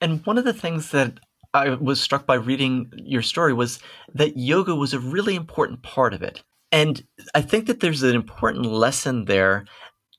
And 0.00 0.24
one 0.26 0.38
of 0.38 0.44
the 0.44 0.52
things 0.52 0.90
that 0.90 1.20
I 1.54 1.70
was 1.70 2.00
struck 2.00 2.26
by 2.26 2.34
reading 2.34 2.90
your 2.96 3.22
story 3.22 3.52
was 3.52 3.78
that 4.14 4.36
yoga 4.36 4.74
was 4.74 4.92
a 4.92 5.00
really 5.00 5.34
important 5.34 5.82
part 5.82 6.12
of 6.12 6.22
it. 6.22 6.42
And 6.70 7.02
I 7.34 7.40
think 7.40 7.66
that 7.66 7.80
there's 7.80 8.02
an 8.02 8.14
important 8.14 8.66
lesson 8.66 9.24
there. 9.24 9.64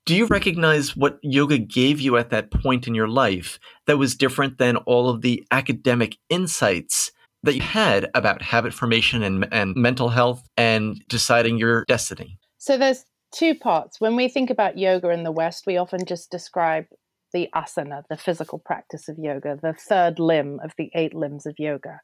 Do 0.05 0.15
you 0.15 0.25
recognize 0.25 0.95
what 0.95 1.19
yoga 1.21 1.59
gave 1.59 2.01
you 2.01 2.17
at 2.17 2.31
that 2.31 2.49
point 2.49 2.87
in 2.87 2.95
your 2.95 3.07
life 3.07 3.59
that 3.85 3.97
was 3.97 4.15
different 4.15 4.57
than 4.57 4.77
all 4.77 5.09
of 5.09 5.21
the 5.21 5.45
academic 5.51 6.17
insights 6.29 7.11
that 7.43 7.55
you 7.55 7.61
had 7.61 8.09
about 8.15 8.41
habit 8.41 8.73
formation 8.73 9.21
and, 9.21 9.47
and 9.51 9.75
mental 9.75 10.09
health 10.09 10.47
and 10.57 10.99
deciding 11.07 11.59
your 11.59 11.85
destiny? 11.87 12.39
So 12.57 12.77
there's 12.77 13.05
two 13.31 13.53
parts. 13.53 14.01
When 14.01 14.15
we 14.15 14.27
think 14.27 14.49
about 14.49 14.79
yoga 14.79 15.09
in 15.09 15.23
the 15.23 15.31
West, 15.31 15.65
we 15.67 15.77
often 15.77 16.05
just 16.05 16.31
describe 16.31 16.85
the 17.33 17.49
asana, 17.55 18.03
the 18.09 18.17
physical 18.17 18.59
practice 18.59 19.07
of 19.07 19.17
yoga, 19.17 19.57
the 19.61 19.73
third 19.73 20.19
limb 20.19 20.59
of 20.63 20.71
the 20.77 20.89
eight 20.95 21.13
limbs 21.13 21.45
of 21.45 21.55
yoga. 21.57 21.99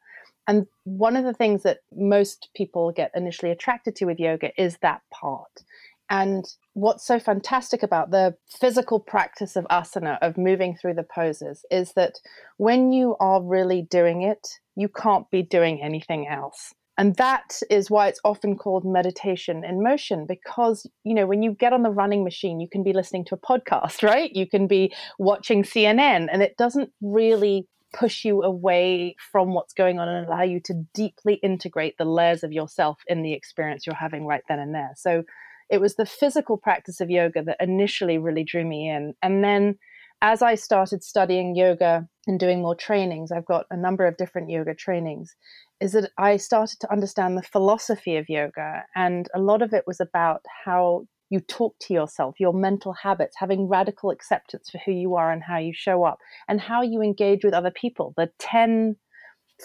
And 0.48 0.66
one 0.84 1.16
of 1.16 1.24
the 1.24 1.34
things 1.34 1.62
that 1.64 1.78
most 1.92 2.50
people 2.54 2.92
get 2.92 3.10
initially 3.14 3.50
attracted 3.50 3.96
to 3.96 4.04
with 4.04 4.20
yoga 4.20 4.50
is 4.56 4.78
that 4.82 5.02
part. 5.12 5.64
And 6.08 6.44
what's 6.74 7.04
so 7.04 7.18
fantastic 7.18 7.82
about 7.82 8.12
the 8.12 8.36
physical 8.48 9.00
practice 9.00 9.56
of 9.56 9.64
asana, 9.64 10.18
of 10.22 10.38
moving 10.38 10.76
through 10.76 10.94
the 10.94 11.02
poses, 11.02 11.64
is 11.70 11.94
that 11.94 12.20
when 12.58 12.92
you 12.92 13.16
are 13.18 13.42
really 13.42 13.82
doing 13.82 14.22
it, 14.22 14.46
you 14.76 14.88
can't 14.88 15.28
be 15.30 15.42
doing 15.42 15.82
anything 15.82 16.28
else. 16.28 16.74
And 16.98 17.14
that 17.16 17.60
is 17.70 17.90
why 17.90 18.08
it's 18.08 18.20
often 18.24 18.56
called 18.56 18.84
meditation 18.84 19.64
in 19.64 19.82
motion 19.82 20.24
because, 20.26 20.86
you 21.04 21.14
know, 21.14 21.26
when 21.26 21.42
you 21.42 21.52
get 21.52 21.72
on 21.72 21.82
the 21.82 21.90
running 21.90 22.24
machine, 22.24 22.58
you 22.58 22.68
can 22.68 22.82
be 22.82 22.94
listening 22.94 23.24
to 23.26 23.34
a 23.34 23.38
podcast, 23.38 24.02
right? 24.08 24.30
You 24.34 24.48
can 24.48 24.66
be 24.66 24.94
watching 25.18 25.62
CNN, 25.62 26.28
and 26.32 26.42
it 26.42 26.56
doesn't 26.56 26.90
really 27.02 27.66
push 27.92 28.24
you 28.24 28.42
away 28.42 29.14
from 29.32 29.54
what's 29.54 29.72
going 29.72 29.98
on 29.98 30.08
and 30.08 30.26
allow 30.26 30.42
you 30.42 30.60
to 30.60 30.74
deeply 30.92 31.34
integrate 31.34 31.96
the 31.98 32.04
layers 32.04 32.42
of 32.42 32.52
yourself 32.52 32.98
in 33.06 33.22
the 33.22 33.32
experience 33.32 33.86
you're 33.86 33.94
having 33.94 34.26
right 34.26 34.42
then 34.48 34.58
and 34.58 34.74
there. 34.74 34.92
So 34.96 35.22
it 35.70 35.80
was 35.80 35.96
the 35.96 36.06
physical 36.06 36.56
practice 36.56 37.00
of 37.00 37.10
yoga 37.10 37.42
that 37.42 37.56
initially 37.60 38.18
really 38.18 38.44
drew 38.44 38.64
me 38.64 38.88
in. 38.90 39.14
And 39.22 39.42
then 39.42 39.78
as 40.20 40.42
I 40.42 40.54
started 40.54 41.02
studying 41.02 41.54
yoga 41.54 42.08
and 42.26 42.40
doing 42.40 42.62
more 42.62 42.74
trainings, 42.74 43.30
I've 43.30 43.46
got 43.46 43.66
a 43.70 43.76
number 43.76 44.06
of 44.06 44.16
different 44.16 44.50
yoga 44.50 44.74
trainings, 44.74 45.34
is 45.80 45.92
that 45.92 46.10
I 46.18 46.36
started 46.36 46.80
to 46.80 46.92
understand 46.92 47.36
the 47.36 47.42
philosophy 47.42 48.16
of 48.16 48.28
yoga. 48.28 48.84
And 48.94 49.28
a 49.34 49.38
lot 49.38 49.62
of 49.62 49.72
it 49.72 49.84
was 49.86 50.00
about 50.00 50.42
how 50.64 51.06
you 51.30 51.40
talk 51.40 51.74
to 51.80 51.94
yourself, 51.94 52.36
your 52.38 52.52
mental 52.52 52.92
habits, 52.92 53.36
having 53.38 53.68
radical 53.68 54.10
acceptance 54.10 54.70
for 54.70 54.78
who 54.84 54.92
you 54.92 55.14
are 55.16 55.32
and 55.32 55.42
how 55.42 55.58
you 55.58 55.72
show 55.74 56.04
up, 56.04 56.18
and 56.48 56.60
how 56.60 56.82
you 56.82 57.02
engage 57.02 57.44
with 57.44 57.54
other 57.54 57.72
people. 57.72 58.14
The 58.16 58.30
10 58.38 58.96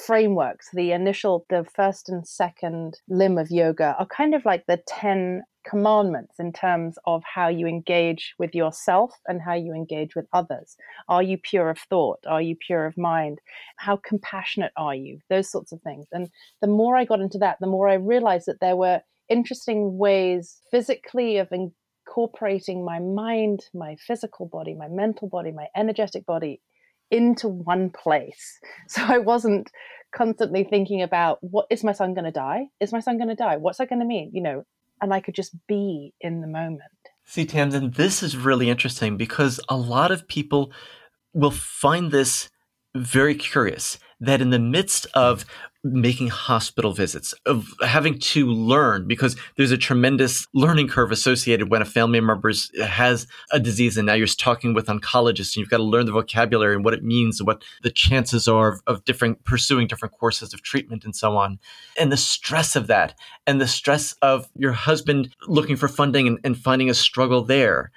frameworks, 0.05 0.69
the 0.73 0.91
initial, 0.91 1.45
the 1.49 1.65
first 1.75 2.09
and 2.09 2.27
second 2.27 2.99
limb 3.09 3.37
of 3.37 3.51
yoga, 3.51 3.95
are 3.99 4.07
kind 4.07 4.33
of 4.33 4.45
like 4.45 4.65
the 4.67 4.81
10 4.87 5.43
commandments 5.63 6.39
in 6.39 6.51
terms 6.53 6.97
of 7.05 7.23
how 7.23 7.47
you 7.47 7.67
engage 7.67 8.33
with 8.37 8.53
yourself 8.55 9.13
and 9.27 9.41
how 9.41 9.53
you 9.53 9.73
engage 9.73 10.15
with 10.15 10.25
others. 10.33 10.75
Are 11.07 11.23
you 11.23 11.37
pure 11.37 11.69
of 11.69 11.79
thought? 11.79 12.19
Are 12.27 12.41
you 12.41 12.55
pure 12.55 12.85
of 12.85 12.97
mind? 12.97 13.39
How 13.77 13.97
compassionate 13.97 14.71
are 14.77 14.95
you? 14.95 15.19
Those 15.29 15.51
sorts 15.51 15.71
of 15.71 15.81
things. 15.81 16.07
And 16.11 16.29
the 16.61 16.67
more 16.67 16.95
I 16.95 17.05
got 17.05 17.21
into 17.21 17.37
that, 17.39 17.57
the 17.59 17.67
more 17.67 17.89
I 17.89 17.95
realized 17.95 18.47
that 18.47 18.59
there 18.59 18.75
were 18.75 19.01
interesting 19.29 19.97
ways 19.97 20.61
physically 20.71 21.37
of 21.37 21.49
incorporating 21.51 22.83
my 22.83 22.99
mind, 22.99 23.61
my 23.73 23.95
physical 23.95 24.47
body, 24.47 24.73
my 24.73 24.87
mental 24.89 25.29
body, 25.29 25.51
my 25.51 25.67
energetic 25.75 26.25
body 26.25 26.61
into 27.09 27.47
one 27.47 27.89
place. 27.89 28.59
So 28.87 29.03
I 29.05 29.19
wasn't 29.19 29.71
constantly 30.13 30.65
thinking 30.65 31.01
about 31.01 31.37
what 31.41 31.67
is 31.69 31.83
my 31.83 31.93
son 31.93 32.13
going 32.13 32.25
to 32.25 32.31
die? 32.31 32.65
Is 32.79 32.91
my 32.91 32.99
son 32.99 33.17
going 33.17 33.29
to 33.29 33.35
die? 33.35 33.57
What's 33.57 33.77
that 33.77 33.89
going 33.89 33.99
to 33.99 34.05
mean? 34.05 34.31
You 34.33 34.41
know, 34.41 34.63
and 35.01 35.13
I 35.13 35.19
could 35.19 35.35
just 35.35 35.55
be 35.67 36.13
in 36.21 36.41
the 36.41 36.47
moment. 36.47 36.81
See, 37.25 37.45
Tamsin, 37.45 37.91
this 37.91 38.23
is 38.23 38.37
really 38.37 38.69
interesting 38.69 39.17
because 39.17 39.59
a 39.69 39.77
lot 39.77 40.11
of 40.11 40.27
people 40.27 40.71
will 41.33 41.51
find 41.51 42.11
this 42.11 42.49
very 42.95 43.35
curious 43.35 43.97
that 44.19 44.41
in 44.41 44.49
the 44.49 44.59
midst 44.59 45.07
of 45.13 45.45
making 45.83 46.27
hospital 46.27 46.93
visits, 46.93 47.33
of 47.45 47.67
having 47.81 48.19
to 48.19 48.45
learn, 48.45 49.07
because 49.07 49.35
there's 49.57 49.71
a 49.71 49.77
tremendous 49.77 50.45
learning 50.53 50.87
curve 50.87 51.11
associated 51.11 51.69
when 51.69 51.81
a 51.81 51.85
family 51.85 52.19
member 52.19 52.51
has 52.83 53.25
a 53.51 53.59
disease 53.59 53.97
and 53.97 54.05
now 54.05 54.13
you're 54.13 54.27
talking 54.27 54.73
with 54.73 54.87
oncologists 54.87 55.55
and 55.55 55.57
you've 55.57 55.69
got 55.69 55.77
to 55.77 55.83
learn 55.83 56.05
the 56.05 56.11
vocabulary 56.11 56.75
and 56.75 56.85
what 56.85 56.93
it 56.93 57.03
means 57.03 57.39
and 57.39 57.47
what 57.47 57.63
the 57.81 57.89
chances 57.89 58.47
are 58.47 58.73
of, 58.73 58.81
of 58.85 59.05
different 59.05 59.43
pursuing 59.43 59.87
different 59.87 60.13
courses 60.17 60.53
of 60.53 60.61
treatment 60.61 61.03
and 61.03 61.15
so 61.15 61.35
on. 61.35 61.59
And 61.99 62.11
the 62.11 62.17
stress 62.17 62.75
of 62.75 62.87
that 62.87 63.17
and 63.47 63.59
the 63.59 63.67
stress 63.67 64.13
of 64.21 64.49
your 64.55 64.73
husband 64.73 65.35
looking 65.47 65.75
for 65.75 65.87
funding 65.87 66.27
and, 66.27 66.39
and 66.43 66.57
finding 66.57 66.89
a 66.89 66.93
struggle 66.93 67.43
there 67.43 67.91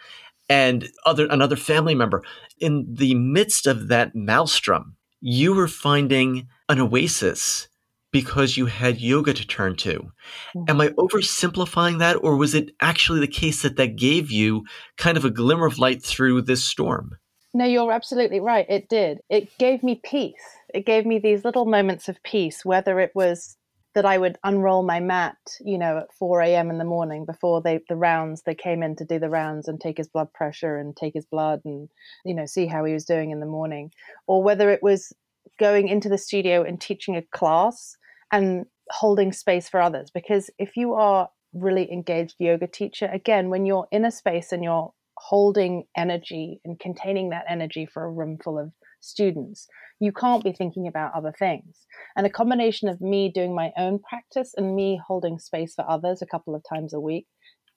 and 0.49 0.89
other 1.07 1.27
another 1.27 1.57
family 1.57 1.95
member 1.95 2.23
in 2.61 2.87
the 2.89 3.15
midst 3.15 3.67
of 3.67 3.89
that 3.89 4.15
maelstrom 4.15 4.97
you 5.21 5.55
were 5.55 5.69
finding 5.69 6.47
an 6.69 6.79
oasis 6.81 7.69
because 8.15 8.57
you 8.57 8.67
had 8.67 9.01
yoga 9.01 9.35
to 9.35 9.45
turn 9.45 9.75
to. 9.75 10.13
Mm-hmm. 10.55 10.65
Am 10.69 10.81
I 10.81 10.91
oversimplifying 10.91 11.99
that, 11.99 12.15
or 12.23 12.37
was 12.37 12.55
it 12.55 12.71
actually 12.81 13.19
the 13.19 13.27
case 13.27 13.63
that 13.63 13.77
that 13.77 13.97
gave 13.97 14.31
you 14.31 14.63
kind 14.97 15.17
of 15.17 15.25
a 15.25 15.31
glimmer 15.31 15.67
of 15.67 15.81
light 15.81 16.01
through 16.01 16.43
this 16.43 16.63
storm? 16.63 17.19
No, 17.53 17.65
you're 17.65 17.91
absolutely 17.91 18.39
right. 18.39 18.67
It 18.69 18.89
did. 18.89 19.19
It 19.29 19.59
gave 19.59 19.83
me 19.83 20.01
peace. 20.05 20.45
It 20.73 20.87
gave 20.87 21.05
me 21.05 21.19
these 21.19 21.45
little 21.45 21.67
moments 21.67 22.09
of 22.09 22.23
peace, 22.23 22.65
whether 22.65 23.01
it 23.01 23.11
was 23.17 23.57
that 23.97 24.07
I 24.07 24.17
would 24.17 24.39
unroll 24.45 24.85
my 24.85 25.01
mat, 25.01 25.37
you 25.61 25.77
know, 25.77 25.99
at 25.99 26.15
4 26.17 26.41
a.m. 26.43 26.71
in 26.71 26.79
the 26.79 26.85
morning 26.85 27.25
before 27.25 27.63
they 27.63 27.81
the 27.89 27.97
rounds 27.97 28.43
they 28.43 28.55
came 28.55 28.85
in 28.85 28.95
to 28.95 29.05
do 29.05 29.19
the 29.19 29.29
rounds 29.29 29.67
and 29.67 29.81
take 29.81 29.99
his 29.99 30.09
blood 30.09 30.33
pressure 30.33 30.77
and 30.77 30.97
take 30.97 31.15
his 31.15 31.27
blood 31.27 31.63
and 31.65 31.89
you 32.25 32.35
know 32.35 32.47
see 32.47 32.67
how 32.67 32.85
he 32.85 32.93
was 32.93 33.05
doing 33.05 33.33
in 33.33 33.41
the 33.41 33.55
morning, 33.59 33.91
or 34.29 34.41
whether 34.41 34.71
it 34.71 34.85
was 34.85 35.13
going 35.59 35.89
into 35.89 36.09
the 36.09 36.19
studio 36.19 36.63
and 36.63 36.81
teaching 36.81 37.17
a 37.17 37.23
class 37.33 37.97
and 38.35 38.67
holding 38.91 39.33
space 39.33 39.69
for 39.69 39.81
others. 39.81 40.11
Because 40.13 40.51
if 40.59 40.77
you 40.77 40.95
are 40.95 41.29
really 41.53 41.91
engaged 41.91 42.35
yoga 42.39 42.67
teacher, 42.67 43.09
again, 43.13 43.49
when 43.49 43.65
you're 43.65 43.87
in 43.93 44.05
a 44.05 44.11
space 44.11 44.51
and 44.51 44.65
you're 44.65 44.93
holding 45.17 45.85
energy 45.97 46.61
and 46.65 46.79
containing 46.81 47.31
that 47.31 47.45
energy 47.49 47.87
for 47.87 48.05
a 48.05 48.11
room 48.11 48.37
full 48.43 48.59
of 48.59 48.73
students, 49.01 49.69
you 50.01 50.11
can't 50.11 50.43
be 50.43 50.53
thinking 50.53 50.89
about 50.89 51.13
other 51.15 51.33
things. 51.39 51.87
And 52.17 52.27
a 52.27 52.31
combination 52.31 52.89
of 52.89 53.01
me 53.01 53.31
doing 53.33 53.55
my 53.55 53.71
own 53.79 54.01
practice 54.01 54.53
and 54.57 54.75
me 54.75 55.01
holding 55.07 55.39
space 55.39 55.75
for 55.75 55.89
others 55.89 56.21
a 56.21 56.27
couple 56.27 56.57
of 56.57 56.65
times 56.69 56.93
a 56.93 57.01
week 57.01 57.27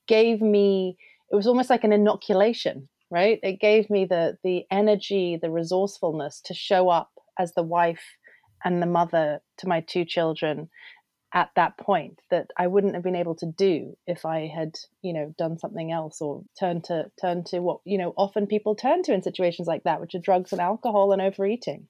gave 0.08 0.42
me 0.42 0.98
it 1.32 1.36
was 1.36 1.48
almost 1.48 1.70
like 1.70 1.84
an 1.84 1.92
inoculation 1.92 2.88
right 3.12 3.40
it 3.44 3.60
gave 3.60 3.90
me 3.90 4.06
the 4.06 4.38
the 4.42 4.64
energy 4.72 5.38
the 5.42 5.52
resourcefulness 5.52 6.42
to 6.46 6.54
show 6.54 6.88
up 6.88 7.10
as 7.38 7.54
the 7.54 7.64
wife 7.64 8.17
and 8.64 8.82
the 8.82 8.88
mother 8.88 9.42
to 9.58 9.68
my 9.68 9.82
two 9.82 10.06
children 10.06 10.70
at 11.34 11.50
that 11.56 11.78
point 11.78 12.20
that 12.32 12.48
I 12.58 12.68
wouldn't 12.68 12.96
have 12.96 13.04
been 13.04 13.16
able 13.16 13.36
to 13.36 13.46
do 13.46 13.98
if 14.08 14.26
I 14.26 14.48
had, 14.48 14.76
you 15.02 15.14
know, 15.14 15.34
done 15.38 15.60
something 15.60 15.92
else 15.92 16.22
or 16.22 16.44
turned 16.60 16.86
to 16.86 17.12
turn 17.20 17.44
to 17.46 17.60
what, 17.60 17.82
you 17.86 17.98
know, 17.98 18.14
often 18.18 18.48
people 18.48 18.76
turn 18.76 19.04
to 19.04 19.14
in 19.14 19.22
situations 19.22 19.68
like 19.68 19.84
that, 19.84 20.00
which 20.00 20.16
are 20.16 20.20
drugs 20.20 20.52
and 20.54 20.62
alcohol 20.62 21.12
and 21.12 21.22
overeating. 21.22 21.88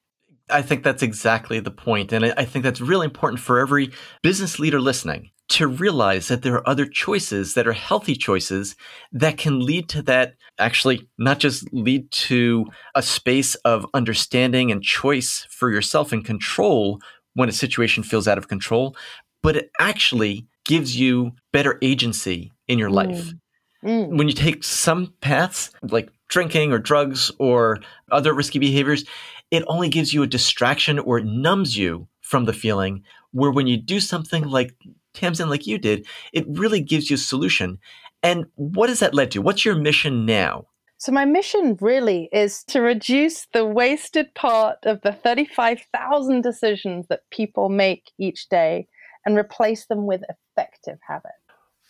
I 0.49 0.61
think 0.61 0.83
that's 0.83 1.03
exactly 1.03 1.59
the 1.59 1.71
point. 1.71 2.11
And 2.13 2.25
I 2.25 2.45
think 2.45 2.63
that's 2.63 2.81
really 2.81 3.05
important 3.05 3.39
for 3.41 3.59
every 3.59 3.91
business 4.23 4.59
leader 4.59 4.79
listening 4.81 5.31
to 5.49 5.67
realize 5.67 6.27
that 6.27 6.41
there 6.41 6.55
are 6.55 6.69
other 6.69 6.85
choices 6.85 7.53
that 7.53 7.67
are 7.67 7.73
healthy 7.73 8.15
choices 8.15 8.75
that 9.11 9.37
can 9.37 9.59
lead 9.59 9.87
to 9.89 10.01
that 10.01 10.35
actually 10.59 11.07
not 11.17 11.39
just 11.39 11.71
lead 11.73 12.09
to 12.11 12.65
a 12.95 13.01
space 13.01 13.55
of 13.55 13.85
understanding 13.93 14.71
and 14.71 14.83
choice 14.83 15.47
for 15.49 15.69
yourself 15.69 16.11
and 16.11 16.25
control 16.25 16.99
when 17.33 17.49
a 17.49 17.53
situation 17.53 18.03
feels 18.03 18.27
out 18.27 18.37
of 18.37 18.47
control, 18.47 18.95
but 19.43 19.55
it 19.55 19.71
actually 19.79 20.45
gives 20.65 20.99
you 20.99 21.31
better 21.53 21.77
agency 21.81 22.51
in 22.67 22.77
your 22.77 22.89
life. 22.89 23.27
Mm. 23.27 23.39
Mm. 23.83 24.17
When 24.17 24.27
you 24.27 24.33
take 24.33 24.63
some 24.63 25.13
paths 25.21 25.71
like 25.83 26.09
drinking 26.27 26.73
or 26.73 26.79
drugs 26.79 27.31
or 27.37 27.79
other 28.11 28.33
risky 28.33 28.59
behaviors, 28.59 29.05
it 29.51 29.63
only 29.67 29.87
gives 29.87 30.13
you 30.13 30.23
a 30.23 30.27
distraction 30.27 30.99
or 30.99 31.19
it 31.19 31.25
numbs 31.25 31.77
you 31.77 32.07
from 32.21 32.45
the 32.45 32.53
feeling. 32.53 33.03
Where 33.31 33.51
when 33.51 33.67
you 33.67 33.77
do 33.77 33.99
something 33.99 34.43
like 34.43 34.73
Tamsin, 35.17 35.49
like 35.49 35.67
you 35.67 35.77
did, 35.77 36.05
it 36.31 36.45
really 36.47 36.81
gives 36.81 37.09
you 37.09 37.15
a 37.15 37.17
solution. 37.17 37.79
And 38.23 38.45
what 38.55 38.89
has 38.89 38.99
that 38.99 39.13
led 39.13 39.31
to? 39.31 39.41
What's 39.41 39.65
your 39.65 39.75
mission 39.75 40.25
now? 40.25 40.67
So, 40.99 41.11
my 41.11 41.25
mission 41.25 41.77
really 41.79 42.27
is 42.31 42.63
to 42.65 42.81
reduce 42.81 43.45
the 43.53 43.65
wasted 43.65 44.33
part 44.33 44.77
of 44.83 45.01
the 45.01 45.11
35,000 45.11 46.41
decisions 46.41 47.05
that 47.09 47.21
people 47.29 47.69
make 47.69 48.11
each 48.17 48.49
day 48.49 48.87
and 49.25 49.37
replace 49.37 49.85
them 49.85 50.05
with 50.07 50.21
effective 50.29 50.97
habits. 51.07 51.46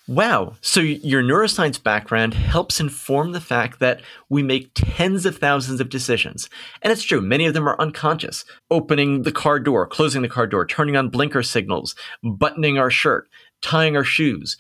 Wow. 0.08 0.54
So 0.62 0.80
your 0.80 1.22
neuroscience 1.22 1.84
background 1.84 2.34
helps 2.34 2.80
inform 2.80 3.34
the 3.34 3.42
fact 3.42 3.80
that 3.80 4.02
we 4.30 4.42
make 4.42 4.72
tens 4.74 5.26
of 5.26 5.38
thousands 5.38 5.82
of 5.82 5.90
decisions. 5.90 6.50
And 6.82 6.94
it's 6.94 7.04
true, 7.04 7.20
many 7.20 7.46
of 7.46 7.54
them 7.54 7.68
are 7.68 7.80
unconscious. 7.80 8.46
Opening 8.72 9.24
the 9.24 9.34
car 9.34 9.60
door, 9.60 9.86
closing 9.86 10.22
the 10.22 10.30
car 10.30 10.48
door, 10.48 10.66
turning 10.66 10.96
on 10.96 11.10
blinker 11.10 11.44
signals, 11.44 11.94
buttoning 12.24 12.78
our 12.78 12.90
shirt, 12.90 13.28
tying 13.62 13.98
our 13.98 14.06
shoes. 14.06 14.56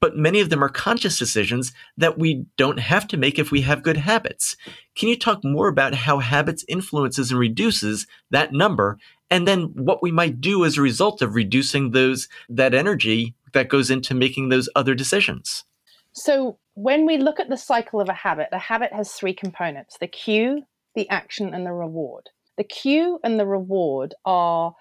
But 0.00 0.16
many 0.16 0.38
of 0.38 0.50
them 0.50 0.62
are 0.62 0.68
conscious 0.68 1.18
decisions 1.18 1.72
that 1.96 2.16
we 2.16 2.46
don't 2.56 2.78
have 2.78 3.08
to 3.08 3.16
make 3.16 3.40
if 3.40 3.50
we 3.50 3.62
have 3.62 3.82
good 3.82 3.96
habits. 3.96 4.56
Can 4.94 5.08
you 5.08 5.18
talk 5.18 5.42
more 5.42 5.66
about 5.66 5.94
how 5.94 6.20
habits 6.20 6.64
influences 6.68 7.32
and 7.32 7.40
reduces 7.40 8.06
that 8.30 8.52
number 8.52 8.98
and 9.30 9.48
then 9.48 9.72
what 9.74 10.02
we 10.02 10.12
might 10.12 10.40
do 10.40 10.64
as 10.64 10.76
a 10.76 10.82
result 10.82 11.22
of 11.22 11.34
reducing 11.34 11.90
those 11.90 12.28
that 12.48 12.74
energy 12.74 13.34
that 13.52 13.68
goes 13.68 13.90
into 13.90 14.14
making 14.14 14.48
those 14.48 14.68
other 14.74 14.94
decisions. 14.94 15.64
So, 16.12 16.58
when 16.74 17.06
we 17.06 17.18
look 17.18 17.40
at 17.40 17.48
the 17.48 17.56
cycle 17.56 18.00
of 18.00 18.08
a 18.08 18.14
habit, 18.14 18.48
a 18.52 18.58
habit 18.58 18.92
has 18.92 19.12
three 19.12 19.34
components 19.34 19.96
the 20.00 20.06
cue, 20.06 20.62
the 20.94 21.08
action, 21.08 21.54
and 21.54 21.66
the 21.66 21.72
reward. 21.72 22.30
The 22.58 22.64
cue 22.64 23.18
and 23.24 23.40
the 23.40 23.46
reward 23.46 24.14
are 24.24 24.74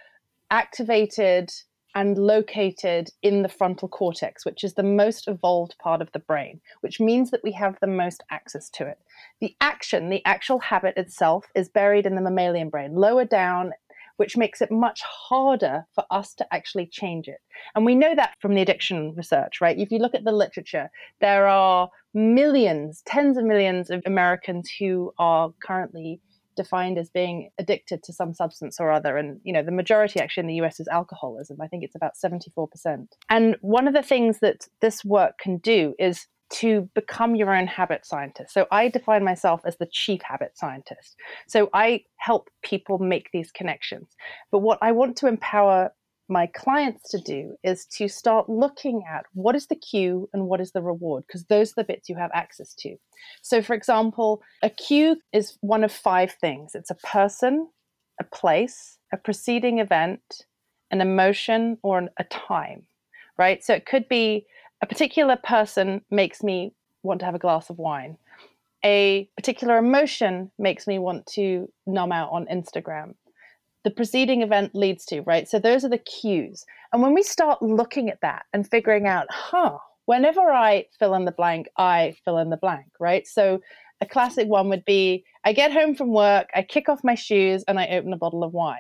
activated 0.49 1.49
and 1.95 2.17
located 2.17 3.09
in 3.21 3.41
the 3.41 3.49
frontal 3.49 3.87
cortex, 3.87 4.45
which 4.45 4.63
is 4.63 4.73
the 4.73 4.83
most 4.83 5.27
evolved 5.27 5.75
part 5.81 6.01
of 6.01 6.11
the 6.13 6.19
brain, 6.19 6.61
which 6.81 6.99
means 6.99 7.31
that 7.31 7.43
we 7.43 7.51
have 7.51 7.77
the 7.81 7.87
most 7.87 8.23
access 8.29 8.69
to 8.69 8.87
it. 8.87 8.97
The 9.41 9.55
action, 9.59 10.09
the 10.09 10.23
actual 10.25 10.59
habit 10.59 10.95
itself, 10.97 11.45
is 11.55 11.69
buried 11.69 12.05
in 12.05 12.15
the 12.15 12.21
mammalian 12.21 12.69
brain, 12.69 12.95
lower 12.95 13.25
down 13.25 13.73
which 14.21 14.37
makes 14.37 14.61
it 14.61 14.69
much 14.69 15.01
harder 15.01 15.83
for 15.95 16.03
us 16.11 16.35
to 16.35 16.45
actually 16.53 16.85
change 16.85 17.27
it. 17.27 17.39
And 17.73 17.83
we 17.83 17.95
know 17.95 18.13
that 18.13 18.35
from 18.39 18.53
the 18.53 18.61
addiction 18.61 19.15
research, 19.17 19.59
right? 19.59 19.75
If 19.75 19.89
you 19.89 19.97
look 19.97 20.13
at 20.13 20.23
the 20.23 20.31
literature, 20.31 20.91
there 21.21 21.47
are 21.47 21.89
millions, 22.13 23.01
tens 23.03 23.35
of 23.35 23.45
millions 23.45 23.89
of 23.89 24.03
Americans 24.05 24.69
who 24.79 25.11
are 25.17 25.51
currently 25.65 26.21
defined 26.55 26.99
as 26.99 27.09
being 27.09 27.49
addicted 27.57 28.03
to 28.03 28.13
some 28.13 28.35
substance 28.35 28.77
or 28.79 28.91
other 28.91 29.17
and 29.17 29.39
you 29.43 29.53
know 29.53 29.63
the 29.63 29.71
majority 29.71 30.19
actually 30.19 30.41
in 30.41 30.47
the 30.47 30.61
US 30.65 30.81
is 30.81 30.87
alcoholism 30.89 31.61
i 31.61 31.67
think 31.67 31.81
it's 31.81 31.95
about 31.95 32.11
74% 32.21 33.07
and 33.29 33.55
one 33.61 33.87
of 33.87 33.93
the 33.93 34.03
things 34.03 34.39
that 34.41 34.67
this 34.81 35.05
work 35.05 35.37
can 35.39 35.59
do 35.59 35.95
is 35.97 36.27
to 36.51 36.89
become 36.95 37.35
your 37.35 37.55
own 37.55 37.67
habit 37.67 38.05
scientist. 38.05 38.53
So 38.53 38.67
I 38.71 38.89
define 38.89 39.23
myself 39.23 39.61
as 39.65 39.77
the 39.77 39.85
chief 39.85 40.21
habit 40.23 40.57
scientist. 40.57 41.15
So 41.47 41.69
I 41.73 42.03
help 42.17 42.49
people 42.61 42.99
make 42.99 43.29
these 43.31 43.51
connections. 43.51 44.09
But 44.51 44.59
what 44.59 44.79
I 44.81 44.91
want 44.91 45.15
to 45.17 45.27
empower 45.27 45.91
my 46.31 46.47
clients 46.47 47.09
to 47.09 47.19
do 47.19 47.55
is 47.63 47.85
to 47.85 48.07
start 48.07 48.49
looking 48.49 49.03
at 49.09 49.25
what 49.33 49.55
is 49.55 49.67
the 49.67 49.75
cue 49.75 50.29
and 50.33 50.47
what 50.47 50.61
is 50.61 50.71
the 50.71 50.81
reward, 50.81 51.25
because 51.27 51.45
those 51.45 51.71
are 51.71 51.75
the 51.77 51.83
bits 51.83 52.07
you 52.07 52.15
have 52.15 52.31
access 52.33 52.73
to. 52.75 52.95
So, 53.41 53.61
for 53.61 53.73
example, 53.73 54.41
a 54.63 54.69
cue 54.69 55.17
is 55.33 55.57
one 55.61 55.83
of 55.83 55.91
five 55.91 56.31
things 56.39 56.73
it's 56.73 56.89
a 56.89 56.95
person, 56.95 57.67
a 58.19 58.23
place, 58.23 58.97
a 59.13 59.17
preceding 59.17 59.79
event, 59.79 60.45
an 60.89 61.01
emotion, 61.01 61.77
or 61.83 62.09
a 62.17 62.23
time, 62.25 62.83
right? 63.37 63.63
So 63.63 63.73
it 63.73 63.85
could 63.85 64.07
be 64.07 64.45
a 64.81 64.87
particular 64.87 65.37
person 65.37 66.01
makes 66.09 66.43
me 66.43 66.73
want 67.03 67.19
to 67.19 67.25
have 67.25 67.35
a 67.35 67.39
glass 67.39 67.69
of 67.69 67.77
wine. 67.77 68.17
A 68.83 69.29
particular 69.35 69.77
emotion 69.77 70.51
makes 70.57 70.87
me 70.87 70.97
want 70.97 71.25
to 71.27 71.71
numb 71.85 72.11
out 72.11 72.31
on 72.31 72.47
Instagram. 72.47 73.13
The 73.83 73.91
preceding 73.91 74.41
event 74.41 74.75
leads 74.75 75.05
to, 75.05 75.21
right? 75.21 75.47
So 75.47 75.59
those 75.59 75.83
are 75.83 75.89
the 75.89 75.97
cues. 75.97 76.65
And 76.91 77.01
when 77.01 77.13
we 77.13 77.23
start 77.23 77.61
looking 77.61 78.09
at 78.09 78.21
that 78.21 78.45
and 78.53 78.69
figuring 78.69 79.07
out, 79.07 79.27
huh, 79.29 79.77
whenever 80.05 80.41
I 80.41 80.85
fill 80.97 81.15
in 81.15 81.25
the 81.25 81.31
blank, 81.31 81.67
I 81.77 82.15
fill 82.25 82.37
in 82.37 82.49
the 82.49 82.57
blank, 82.57 82.87
right? 82.99 83.27
So 83.27 83.61
a 84.01 84.05
classic 84.05 84.47
one 84.47 84.69
would 84.69 84.85
be 84.85 85.23
I 85.43 85.53
get 85.53 85.71
home 85.71 85.95
from 85.95 86.11
work, 86.11 86.49
I 86.55 86.63
kick 86.63 86.89
off 86.89 87.03
my 87.03 87.15
shoes, 87.15 87.63
and 87.67 87.79
I 87.79 87.87
open 87.87 88.13
a 88.13 88.17
bottle 88.17 88.43
of 88.43 88.53
wine. 88.53 88.79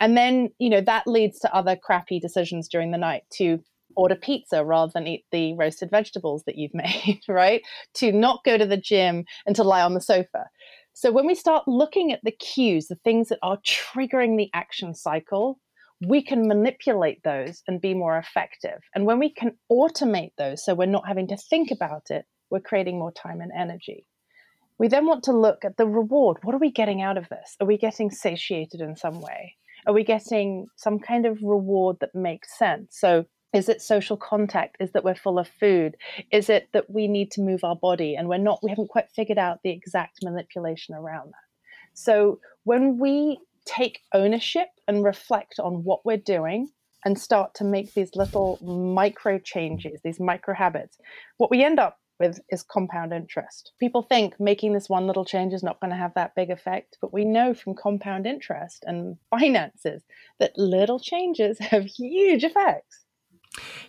And 0.00 0.16
then, 0.16 0.50
you 0.58 0.70
know, 0.70 0.80
that 0.80 1.06
leads 1.06 1.38
to 1.40 1.54
other 1.54 1.76
crappy 1.76 2.18
decisions 2.18 2.68
during 2.68 2.90
the 2.90 2.98
night 2.98 3.22
to 3.34 3.62
order 3.96 4.14
pizza 4.14 4.64
rather 4.64 4.92
than 4.94 5.06
eat 5.06 5.24
the 5.30 5.54
roasted 5.54 5.90
vegetables 5.90 6.44
that 6.44 6.56
you've 6.56 6.74
made, 6.74 7.20
right? 7.28 7.62
To 7.94 8.12
not 8.12 8.44
go 8.44 8.58
to 8.58 8.66
the 8.66 8.76
gym 8.76 9.24
and 9.46 9.56
to 9.56 9.64
lie 9.64 9.82
on 9.82 9.94
the 9.94 10.00
sofa. 10.00 10.46
So 10.94 11.10
when 11.10 11.26
we 11.26 11.34
start 11.34 11.66
looking 11.66 12.12
at 12.12 12.20
the 12.22 12.32
cues, 12.32 12.88
the 12.88 12.96
things 12.96 13.28
that 13.28 13.38
are 13.42 13.58
triggering 13.64 14.36
the 14.36 14.50
action 14.52 14.94
cycle, 14.94 15.58
we 16.06 16.22
can 16.22 16.46
manipulate 16.46 17.22
those 17.22 17.62
and 17.66 17.80
be 17.80 17.94
more 17.94 18.18
effective. 18.18 18.80
And 18.94 19.06
when 19.06 19.18
we 19.18 19.30
can 19.30 19.52
automate 19.70 20.32
those, 20.36 20.64
so 20.64 20.74
we're 20.74 20.86
not 20.86 21.06
having 21.06 21.28
to 21.28 21.36
think 21.36 21.70
about 21.70 22.10
it, 22.10 22.26
we're 22.50 22.60
creating 22.60 22.98
more 22.98 23.12
time 23.12 23.40
and 23.40 23.52
energy. 23.56 24.04
We 24.78 24.88
then 24.88 25.06
want 25.06 25.22
to 25.24 25.32
look 25.32 25.64
at 25.64 25.76
the 25.76 25.86
reward. 25.86 26.38
What 26.42 26.54
are 26.54 26.58
we 26.58 26.70
getting 26.70 27.02
out 27.02 27.16
of 27.16 27.28
this? 27.28 27.56
Are 27.60 27.66
we 27.66 27.78
getting 27.78 28.10
satiated 28.10 28.80
in 28.80 28.96
some 28.96 29.20
way? 29.20 29.54
Are 29.86 29.94
we 29.94 30.04
getting 30.04 30.66
some 30.76 30.98
kind 30.98 31.24
of 31.24 31.38
reward 31.42 31.96
that 32.00 32.14
makes 32.14 32.58
sense? 32.58 32.98
So 32.98 33.24
is 33.52 33.68
it 33.68 33.82
social 33.82 34.16
contact? 34.16 34.76
Is 34.80 34.92
that 34.92 35.04
we're 35.04 35.14
full 35.14 35.38
of 35.38 35.48
food? 35.48 35.96
Is 36.30 36.48
it 36.48 36.68
that 36.72 36.90
we 36.90 37.06
need 37.06 37.30
to 37.32 37.42
move 37.42 37.64
our 37.64 37.76
body 37.76 38.14
and 38.14 38.28
we're 38.28 38.38
not, 38.38 38.60
we 38.62 38.70
haven't 38.70 38.88
quite 38.88 39.10
figured 39.14 39.38
out 39.38 39.60
the 39.62 39.70
exact 39.70 40.20
manipulation 40.22 40.94
around 40.94 41.26
that? 41.26 41.52
So 41.94 42.40
when 42.64 42.98
we 42.98 43.38
take 43.64 44.00
ownership 44.14 44.68
and 44.88 45.04
reflect 45.04 45.58
on 45.58 45.84
what 45.84 46.04
we're 46.04 46.16
doing 46.16 46.68
and 47.04 47.18
start 47.18 47.54
to 47.56 47.64
make 47.64 47.94
these 47.94 48.14
little 48.14 48.58
micro 48.62 49.38
changes, 49.38 50.00
these 50.02 50.20
micro 50.20 50.54
habits, 50.54 50.96
what 51.36 51.50
we 51.50 51.62
end 51.62 51.78
up 51.78 51.98
with 52.18 52.40
is 52.50 52.62
compound 52.62 53.12
interest. 53.12 53.72
People 53.80 54.02
think 54.02 54.38
making 54.38 54.72
this 54.72 54.88
one 54.88 55.06
little 55.06 55.24
change 55.24 55.52
is 55.52 55.62
not 55.62 55.80
going 55.80 55.90
to 55.90 55.96
have 55.96 56.14
that 56.14 56.34
big 56.36 56.50
effect, 56.50 56.96
but 57.00 57.12
we 57.12 57.24
know 57.24 57.52
from 57.52 57.74
compound 57.74 58.26
interest 58.26 58.84
and 58.86 59.16
finances 59.28 60.02
that 60.38 60.56
little 60.56 61.00
changes 61.00 61.58
have 61.60 61.84
huge 61.84 62.44
effects. 62.44 63.01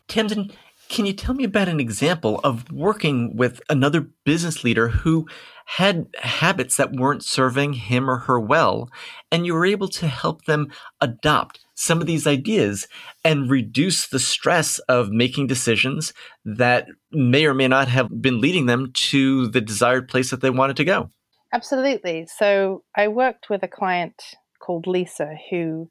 Tamsin, 0.08 0.52
can 0.90 1.06
you 1.06 1.14
tell 1.14 1.34
me 1.34 1.44
about 1.44 1.70
an 1.70 1.80
example 1.80 2.40
of 2.44 2.72
working 2.72 3.36
with 3.36 3.62
another 3.70 4.10
business 4.26 4.64
leader 4.64 4.90
who 4.90 5.28
had 5.66 6.08
habits 6.22 6.78
that 6.78 6.92
weren't 6.92 7.24
serving 7.24 7.74
him 7.74 8.10
or 8.10 8.20
her 8.20 8.40
well, 8.40 8.90
and 9.32 9.46
you 9.46 9.54
were 9.54 9.66
able 9.66 9.88
to 9.88 10.08
help 10.08 10.46
them 10.46 10.68
adopt 11.02 11.62
some 11.74 12.02
of 12.02 12.08
these 12.08 12.28
ideas 12.28 12.88
and 13.24 13.50
reduce 13.50 14.08
the 14.08 14.20
stress 14.20 14.80
of 14.80 15.10
making 15.10 15.48
decisions 15.48 16.14
that 16.46 16.88
may 17.12 17.46
or 17.46 17.54
may 17.54 17.68
not 17.68 17.88
have 17.88 18.22
been 18.22 18.42
leading 18.42 18.66
them 18.66 18.92
to 18.94 19.48
the 19.48 19.62
desired 19.62 20.08
place 20.08 20.30
that 20.30 20.42
they 20.42 20.50
wanted 20.50 20.78
to 20.78 20.86
go? 20.86 21.10
Absolutely. 21.54 22.28
So 22.38 22.84
I 22.96 23.08
worked 23.08 23.50
with 23.50 23.64
a 23.64 23.68
client 23.68 24.22
called 24.60 24.86
Lisa 24.88 25.36
who 25.50 25.90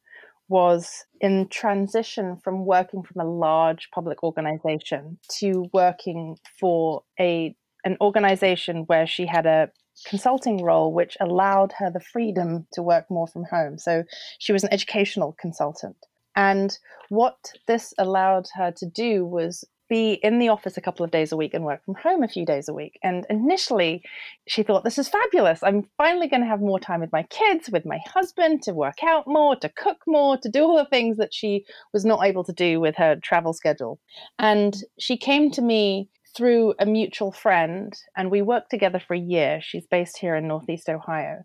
was 0.53 1.07
in 1.19 1.49
transition 1.49 2.37
from 2.45 2.67
working 2.67 3.03
from 3.03 3.23
a 3.23 3.31
large 3.31 3.89
public 3.91 4.23
organization 4.23 5.19
to 5.39 5.65
working 5.73 6.37
for 6.61 7.03
a 7.19 7.57
an 7.85 7.97
organization 8.01 8.85
where 8.87 9.07
she 9.07 9.27
had 9.27 9.47
a 9.47 9.71
consulting 10.07 10.63
role 10.63 10.93
which 10.93 11.17
allowed 11.21 11.73
her 11.79 11.91
the 11.91 12.01
freedom 12.13 12.67
to 12.73 12.83
work 12.83 13.07
more 13.11 13.27
from 13.27 13.45
home. 13.51 13.79
So 13.79 14.05
she 14.39 14.53
was 14.53 14.63
an 14.63 14.73
educational 14.73 15.35
consultant. 15.41 15.97
And 16.37 16.79
what 17.09 17.39
this 17.67 17.93
allowed 17.99 18.47
her 18.55 18.71
to 18.77 18.87
do 18.87 19.25
was 19.25 19.65
be 19.93 20.19
in 20.23 20.39
the 20.39 20.49
office 20.49 20.79
a 20.79 20.81
couple 20.81 21.05
of 21.05 21.11
days 21.11 21.33
a 21.33 21.37
week 21.37 21.53
and 21.53 21.67
work 21.67 21.85
from 21.85 21.97
home 21.97 22.23
a 22.23 22.29
few 22.29 22.47
days 22.47 22.67
a 22.67 22.73
week. 22.73 22.99
And 23.03 23.27
initially, 23.29 24.03
she 24.49 24.63
thought, 24.63 24.85
this 24.85 24.97
is 24.97 25.07
fabulous. 25.07 25.63
I'm 25.63 25.87
finally 25.99 26.29
going 26.29 26.41
to 26.41 26.49
have 26.49 26.63
more 26.63 26.81
time 26.81 27.01
with 27.01 27.13
my 27.13 27.25
kids, 27.25 27.69
with 27.71 27.85
my 27.85 28.01
husband, 28.07 28.63
to 28.63 28.73
work 28.73 29.05
out 29.05 29.25
more, 29.27 29.55
to 29.57 29.69
cook 29.69 29.99
more, 30.07 30.39
to 30.39 30.49
do 30.49 30.63
all 30.63 30.79
the 30.79 30.87
things 30.87 31.19
that 31.19 31.35
she 31.35 31.67
was 31.93 32.07
not 32.07 32.25
able 32.25 32.43
to 32.45 32.55
do 32.55 32.81
with 32.81 32.97
her 32.97 33.17
travel 33.17 33.53
schedule. 33.53 34.01
And 34.39 34.75
she 34.99 35.19
came 35.19 35.51
to 35.51 35.61
me 35.61 36.09
through 36.35 36.73
a 36.79 36.87
mutual 36.87 37.31
friend, 37.31 37.93
and 38.17 38.31
we 38.31 38.41
worked 38.41 38.71
together 38.71 38.99
for 38.99 39.13
a 39.13 39.19
year. 39.19 39.61
She's 39.61 39.87
based 39.87 40.17
here 40.17 40.35
in 40.37 40.49
Northeast 40.49 40.89
Ohio. 40.89 41.43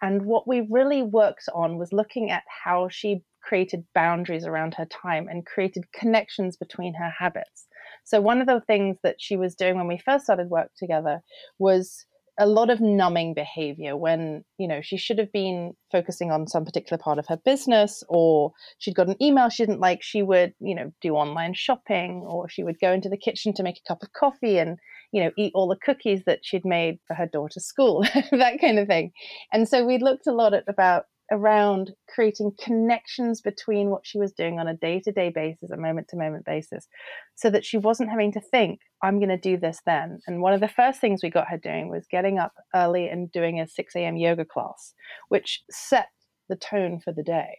And 0.00 0.24
what 0.24 0.48
we 0.48 0.66
really 0.70 1.02
worked 1.02 1.50
on 1.54 1.76
was 1.76 1.92
looking 1.92 2.30
at 2.30 2.44
how 2.64 2.88
she 2.88 3.24
created 3.42 3.84
boundaries 3.94 4.46
around 4.46 4.74
her 4.74 4.86
time 4.86 5.28
and 5.28 5.44
created 5.44 5.92
connections 5.92 6.56
between 6.56 6.94
her 6.94 7.12
habits. 7.18 7.66
So 8.04 8.20
one 8.20 8.40
of 8.40 8.46
the 8.46 8.60
things 8.66 8.98
that 9.02 9.16
she 9.18 9.36
was 9.36 9.54
doing 9.54 9.76
when 9.76 9.88
we 9.88 9.98
first 9.98 10.24
started 10.24 10.48
work 10.48 10.70
together 10.76 11.20
was 11.58 12.06
a 12.38 12.46
lot 12.46 12.70
of 12.70 12.80
numbing 12.80 13.34
behavior 13.34 13.96
when 13.96 14.42
you 14.56 14.66
know 14.66 14.80
she 14.80 14.96
should 14.96 15.18
have 15.18 15.30
been 15.30 15.72
focusing 15.92 16.30
on 16.30 16.46
some 16.46 16.64
particular 16.64 16.96
part 16.96 17.18
of 17.18 17.26
her 17.28 17.36
business 17.44 18.02
or 18.08 18.52
she'd 18.78 18.94
got 18.94 19.08
an 19.08 19.22
email 19.22 19.50
she 19.50 19.64
didn't 19.64 19.80
like 19.80 20.02
she 20.02 20.22
would 20.22 20.54
you 20.58 20.74
know 20.74 20.90
do 21.02 21.14
online 21.14 21.52
shopping 21.52 22.22
or 22.26 22.48
she 22.48 22.62
would 22.62 22.80
go 22.80 22.92
into 22.92 23.10
the 23.10 23.16
kitchen 23.16 23.52
to 23.52 23.62
make 23.62 23.76
a 23.76 23.88
cup 23.88 24.02
of 24.02 24.12
coffee 24.14 24.58
and 24.58 24.78
you 25.12 25.22
know 25.22 25.30
eat 25.36 25.52
all 25.54 25.68
the 25.68 25.76
cookies 25.76 26.22
that 26.24 26.40
she'd 26.42 26.64
made 26.64 26.98
for 27.06 27.14
her 27.14 27.26
daughter's 27.26 27.66
school 27.66 28.02
that 28.30 28.60
kind 28.60 28.78
of 28.78 28.86
thing. 28.86 29.12
And 29.52 29.68
so 29.68 29.84
we 29.84 29.98
looked 29.98 30.26
a 30.26 30.32
lot 30.32 30.54
at 30.54 30.64
about 30.68 31.04
around 31.30 31.92
creating 32.08 32.52
connections 32.62 33.40
between 33.40 33.90
what 33.90 34.06
she 34.06 34.18
was 34.18 34.32
doing 34.32 34.58
on 34.58 34.66
a 34.66 34.76
day 34.76 35.00
to 35.00 35.12
day 35.12 35.30
basis, 35.30 35.70
a 35.70 35.76
moment 35.76 36.08
to 36.08 36.16
moment 36.16 36.44
basis, 36.44 36.88
so 37.36 37.50
that 37.50 37.64
she 37.64 37.78
wasn't 37.78 38.10
having 38.10 38.32
to 38.32 38.40
think, 38.40 38.80
I'm 39.02 39.18
going 39.18 39.30
to 39.30 39.38
do 39.38 39.56
this 39.56 39.80
then. 39.86 40.20
And 40.26 40.42
one 40.42 40.52
of 40.52 40.60
the 40.60 40.68
first 40.68 41.00
things 41.00 41.22
we 41.22 41.30
got 41.30 41.48
her 41.48 41.58
doing 41.58 41.88
was 41.88 42.06
getting 42.10 42.38
up 42.38 42.52
early 42.74 43.08
and 43.08 43.30
doing 43.30 43.60
a 43.60 43.68
6 43.68 43.96
a.m. 43.96 44.16
yoga 44.16 44.44
class, 44.44 44.94
which 45.28 45.62
set 45.70 46.08
the 46.48 46.56
tone 46.56 47.00
for 47.00 47.12
the 47.12 47.22
day. 47.22 47.56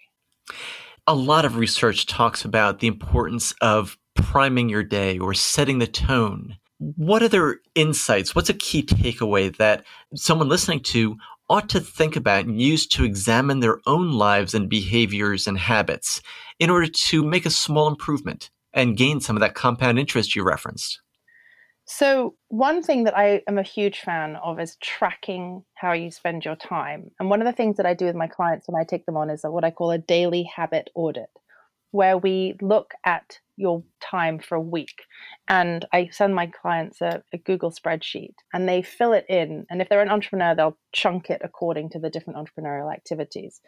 A 1.08 1.16
lot 1.16 1.46
of 1.46 1.56
research 1.56 2.06
talks 2.06 2.46
about 2.46 2.80
the 2.80 2.88
importance 2.88 3.54
of 3.62 3.98
priming 4.16 4.70
your 4.70 4.84
day 4.84 5.18
or 5.18 5.34
setting 5.34 5.80
the 5.80 5.88
tone. 5.88 6.58
What 6.78 7.24
other 7.24 7.60
insights? 7.76 8.36
What's 8.36 8.50
a 8.50 8.56
key 8.56 8.84
takeaway 8.84 9.56
that 9.58 9.86
someone 10.16 10.50
listening 10.50 10.82
to 10.82 11.16
ought 11.52 11.68
to 11.68 11.82
think 11.82 12.16
about 12.16 12.46
and 12.46 12.62
use 12.62 12.88
to 12.88 13.04
examine 13.04 13.60
their 13.60 13.82
own 13.86 14.14
lives 14.14 14.54
and 14.54 14.70
behaviors 14.70 15.48
and 15.48 15.58
habits 15.60 16.22
in 16.60 16.70
order 16.70 16.88
to 16.88 17.24
make 17.24 17.46
a 17.46 17.50
small 17.50 17.90
improvement 17.90 18.50
and 18.74 18.96
gain 18.96 19.20
some 19.20 19.36
of 19.36 19.42
that 19.42 19.54
compound 19.54 20.00
interest 20.00 20.34
you 20.34 20.44
referenced? 20.44 21.02
So, 21.84 22.36
one 22.48 22.82
thing 22.82 23.04
that 23.04 23.18
I 23.18 23.42
am 23.50 23.58
a 23.58 23.64
huge 23.64 24.00
fan 24.00 24.38
of 24.38 24.62
is 24.62 24.78
tracking 24.78 25.66
how 25.74 25.92
you 25.92 26.10
spend 26.10 26.46
your 26.46 26.56
time. 26.56 27.12
And 27.20 27.30
one 27.30 27.42
of 27.42 27.46
the 27.46 27.52
things 27.52 27.76
that 27.76 27.86
I 27.86 27.96
do 27.96 28.06
with 28.06 28.16
my 28.16 28.28
clients 28.28 28.70
when 28.70 28.82
I 28.82 28.86
take 28.86 29.06
them 29.06 29.18
on 29.18 29.30
is 29.30 29.42
what 29.44 29.66
I 29.66 29.72
call 29.72 29.92
a 29.92 29.98
daily 29.98 30.44
habit 30.44 30.90
audit, 30.96 31.30
where 31.92 32.18
we 32.18 32.56
look 32.62 32.94
at 33.04 33.40
your 33.62 33.84
time 34.02 34.40
for 34.40 34.56
a 34.56 34.62
week. 34.62 35.04
And 35.48 35.86
I 35.94 36.10
send 36.12 36.36
my 36.36 36.48
clients 36.48 37.02
a, 37.02 37.24
a, 37.32 37.38
Google 37.38 37.72
spreadsheet 37.72 38.34
and 38.54 38.68
they 38.68 38.82
fill 38.82 39.14
it 39.14 39.26
in. 39.30 39.66
And 39.70 39.82
if 39.82 39.88
they're 39.88 40.02
an 40.02 40.10
entrepreneur, 40.10 40.56
they'll 40.56 40.78
chunk 40.92 41.30
it 41.30 41.42
according 41.44 41.92
to 41.92 42.00
the 42.00 42.10
different 42.10 42.38
entrepreneurial 42.38 42.92
activities. 42.92 43.62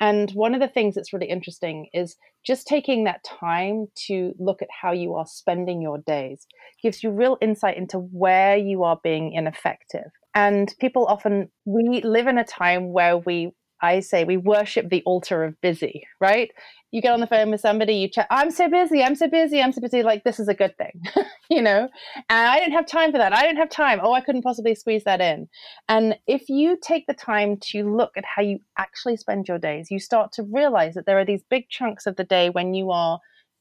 And 0.00 0.30
one 0.30 0.54
of 0.54 0.60
the 0.60 0.68
things 0.68 0.94
that's 0.94 1.12
really 1.12 1.28
interesting 1.28 1.88
is 1.92 2.16
just 2.46 2.66
taking 2.66 3.04
that 3.04 3.22
time 3.22 3.88
to 4.06 4.32
look 4.38 4.62
at 4.62 4.68
how 4.82 4.92
you 4.92 5.14
are 5.14 5.26
spending 5.26 5.82
your 5.82 5.98
days 5.98 6.46
gives 6.82 7.02
you 7.02 7.10
real 7.10 7.36
insight 7.42 7.76
into 7.76 7.98
where 7.98 8.56
you 8.56 8.82
are 8.82 8.98
being 9.02 9.32
ineffective. 9.32 10.10
And 10.34 10.72
people 10.80 11.04
often, 11.06 11.50
we 11.66 12.00
live 12.02 12.28
in 12.28 12.38
a 12.38 12.44
time 12.44 12.92
where 12.92 13.18
we 13.18 13.52
I 13.82 14.00
say 14.00 14.24
we 14.24 14.36
worship 14.36 14.88
the 14.88 15.02
altar 15.04 15.44
of 15.44 15.60
busy, 15.60 16.06
right? 16.20 16.50
You 16.90 17.00
get 17.00 17.12
on 17.12 17.20
the 17.20 17.26
phone 17.26 17.50
with 17.50 17.60
somebody, 17.60 17.94
you 17.94 18.08
chat, 18.08 18.26
I'm 18.30 18.50
so 18.50 18.68
busy, 18.68 19.02
I'm 19.02 19.14
so 19.14 19.28
busy, 19.28 19.60
I'm 19.60 19.72
so 19.72 19.80
busy. 19.80 20.02
Like, 20.02 20.24
this 20.24 20.40
is 20.40 20.48
a 20.48 20.54
good 20.54 20.76
thing, 20.76 21.02
you 21.50 21.62
know? 21.62 21.88
And 22.28 22.48
I 22.48 22.58
didn't 22.58 22.74
have 22.74 22.86
time 22.86 23.12
for 23.12 23.18
that. 23.18 23.32
I 23.32 23.42
didn't 23.42 23.58
have 23.58 23.70
time. 23.70 24.00
Oh, 24.02 24.12
I 24.12 24.20
couldn't 24.20 24.42
possibly 24.42 24.74
squeeze 24.74 25.04
that 25.04 25.20
in. 25.20 25.48
And 25.88 26.16
if 26.26 26.48
you 26.48 26.76
take 26.82 27.06
the 27.06 27.14
time 27.14 27.58
to 27.70 27.84
look 27.84 28.12
at 28.16 28.24
how 28.24 28.42
you 28.42 28.58
actually 28.76 29.16
spend 29.16 29.46
your 29.46 29.58
days, 29.58 29.90
you 29.90 30.00
start 30.00 30.32
to 30.32 30.42
realize 30.42 30.94
that 30.94 31.06
there 31.06 31.18
are 31.18 31.24
these 31.24 31.44
big 31.48 31.68
chunks 31.68 32.06
of 32.06 32.16
the 32.16 32.24
day 32.24 32.50
when 32.50 32.74
you 32.74 32.90
are 32.90 33.20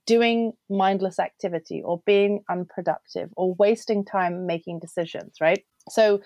doing 0.10 0.54
mindless 0.72 1.20
activity 1.20 1.84
or 1.86 2.02
being 2.04 2.44
unproductive 2.50 3.30
or 3.38 3.54
wasting 3.60 4.04
time 4.04 4.48
making 4.48 4.80
decisions, 4.80 5.36
right? 5.40 5.64
So 5.90 6.22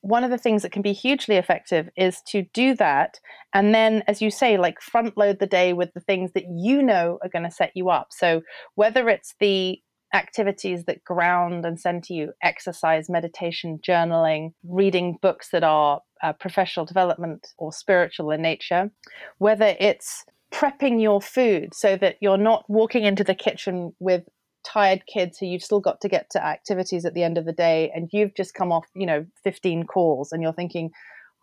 one 0.00 0.24
of 0.24 0.30
the 0.30 0.38
things 0.38 0.62
that 0.62 0.72
can 0.72 0.82
be 0.82 0.92
hugely 0.92 1.36
effective 1.36 1.88
is 1.96 2.22
to 2.28 2.44
do 2.54 2.74
that 2.76 3.18
and 3.52 3.74
then 3.74 4.02
as 4.06 4.22
you 4.22 4.30
say 4.30 4.56
like 4.56 4.80
front 4.80 5.16
load 5.16 5.38
the 5.38 5.46
day 5.46 5.72
with 5.72 5.92
the 5.94 6.00
things 6.00 6.32
that 6.32 6.44
you 6.48 6.82
know 6.82 7.18
are 7.22 7.28
going 7.28 7.44
to 7.44 7.50
set 7.50 7.72
you 7.74 7.90
up. 7.90 8.08
So 8.10 8.42
whether 8.74 9.08
it's 9.08 9.34
the 9.40 9.80
activities 10.14 10.84
that 10.84 11.04
ground 11.04 11.66
and 11.66 11.78
center 11.78 12.14
you 12.14 12.32
exercise 12.42 13.10
meditation 13.10 13.78
journaling 13.86 14.52
reading 14.64 15.18
books 15.20 15.50
that 15.50 15.62
are 15.62 16.00
uh, 16.22 16.32
professional 16.32 16.86
development 16.86 17.48
or 17.58 17.70
spiritual 17.72 18.30
in 18.30 18.40
nature 18.40 18.90
whether 19.36 19.76
it's 19.78 20.24
prepping 20.50 21.00
your 21.00 21.20
food 21.20 21.74
so 21.74 21.94
that 21.94 22.16
you're 22.22 22.38
not 22.38 22.64
walking 22.68 23.04
into 23.04 23.22
the 23.22 23.34
kitchen 23.34 23.92
with 23.98 24.24
tired 24.68 25.06
kids 25.06 25.38
who 25.38 25.46
you've 25.46 25.62
still 25.62 25.80
got 25.80 26.00
to 26.02 26.08
get 26.08 26.28
to 26.30 26.44
activities 26.44 27.06
at 27.06 27.14
the 27.14 27.22
end 27.22 27.38
of 27.38 27.46
the 27.46 27.52
day 27.52 27.90
and 27.94 28.10
you've 28.12 28.34
just 28.34 28.52
come 28.52 28.70
off 28.70 28.86
you 28.94 29.06
know 29.06 29.24
15 29.42 29.86
calls 29.86 30.30
and 30.30 30.42
you're 30.42 30.52
thinking 30.52 30.90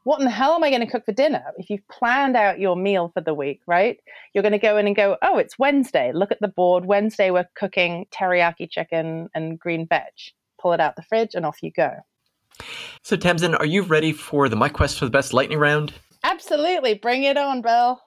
what 0.03 0.19
in 0.19 0.25
the 0.25 0.31
hell 0.31 0.53
am 0.53 0.63
i 0.63 0.69
going 0.69 0.85
to 0.85 0.91
cook 0.91 1.03
for 1.03 1.13
dinner? 1.13 1.43
If 1.57 1.71
you've 1.71 1.87
planned 1.87 2.37
out 2.37 2.59
your 2.59 2.75
meal 2.75 3.09
for 3.11 3.21
the 3.21 3.33
week 3.33 3.61
right 3.65 3.97
you're 4.33 4.43
going 4.43 4.51
to 4.51 4.59
go 4.59 4.77
in 4.77 4.85
and 4.85 4.95
go 4.95 5.17
oh 5.23 5.39
it's 5.39 5.57
wednesday. 5.57 6.11
Look 6.13 6.31
at 6.31 6.39
the 6.39 6.47
board. 6.47 6.85
Wednesday 6.85 7.31
we're 7.31 7.49
cooking 7.55 8.05
teriyaki 8.11 8.69
chicken 8.69 9.29
and 9.33 9.59
green 9.59 9.87
veg. 9.87 10.13
Pull 10.61 10.73
it 10.73 10.79
out 10.79 10.95
the 10.95 11.01
fridge 11.01 11.33
and 11.33 11.45
off 11.45 11.63
you 11.63 11.71
go. 11.71 11.91
So 13.01 13.15
tamsin 13.15 13.55
are 13.55 13.65
you 13.65 13.81
ready 13.81 14.13
for 14.13 14.47
the 14.49 14.55
my 14.55 14.69
quest 14.69 14.99
for 14.99 15.05
the 15.05 15.11
best 15.11 15.33
lightning 15.33 15.57
round? 15.57 15.93
Absolutely. 16.23 16.93
Bring 16.93 17.23
it 17.23 17.37
on 17.37 17.63
bill 17.63 18.01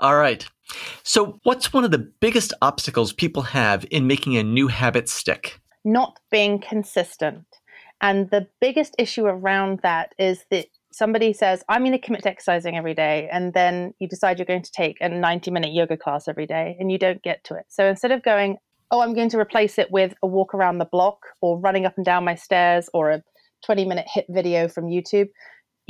all 0.00 0.16
right 0.16 0.48
so, 1.02 1.40
what's 1.42 1.72
one 1.72 1.84
of 1.84 1.90
the 1.90 1.98
biggest 1.98 2.54
obstacles 2.62 3.12
people 3.12 3.42
have 3.42 3.84
in 3.90 4.06
making 4.06 4.36
a 4.36 4.42
new 4.42 4.68
habit 4.68 5.08
stick? 5.08 5.60
Not 5.84 6.18
being 6.30 6.60
consistent. 6.60 7.44
And 8.00 8.30
the 8.30 8.48
biggest 8.60 8.94
issue 8.98 9.26
around 9.26 9.80
that 9.82 10.14
is 10.18 10.44
that 10.50 10.66
somebody 10.92 11.32
says, 11.32 11.62
I'm 11.68 11.82
going 11.82 11.92
to 11.92 11.98
commit 11.98 12.22
to 12.24 12.30
exercising 12.30 12.76
every 12.76 12.94
day. 12.94 13.28
And 13.32 13.54
then 13.54 13.94
you 13.98 14.08
decide 14.08 14.38
you're 14.38 14.46
going 14.46 14.62
to 14.62 14.72
take 14.72 14.96
a 15.00 15.08
90 15.08 15.50
minute 15.50 15.72
yoga 15.72 15.96
class 15.96 16.28
every 16.28 16.46
day 16.46 16.76
and 16.78 16.90
you 16.90 16.98
don't 16.98 17.22
get 17.22 17.44
to 17.44 17.54
it. 17.54 17.66
So 17.68 17.86
instead 17.86 18.12
of 18.12 18.22
going, 18.22 18.58
oh, 18.90 19.00
I'm 19.00 19.14
going 19.14 19.30
to 19.30 19.38
replace 19.38 19.78
it 19.78 19.90
with 19.90 20.14
a 20.22 20.26
walk 20.26 20.54
around 20.54 20.78
the 20.78 20.84
block 20.84 21.20
or 21.40 21.58
running 21.58 21.86
up 21.86 21.96
and 21.96 22.04
down 22.04 22.24
my 22.24 22.34
stairs 22.34 22.90
or 22.92 23.10
a 23.10 23.22
20 23.64 23.84
minute 23.84 24.06
HIIT 24.14 24.26
video 24.28 24.68
from 24.68 24.86
YouTube, 24.86 25.28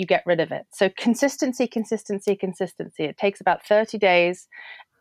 you 0.03 0.07
get 0.07 0.25
rid 0.27 0.41
of 0.41 0.51
it. 0.51 0.67
So 0.73 0.91
consistency, 0.99 1.69
consistency, 1.69 2.35
consistency. 2.35 3.05
It 3.05 3.17
takes 3.17 3.41
about 3.41 3.65
30 3.65 3.99
days 3.99 4.49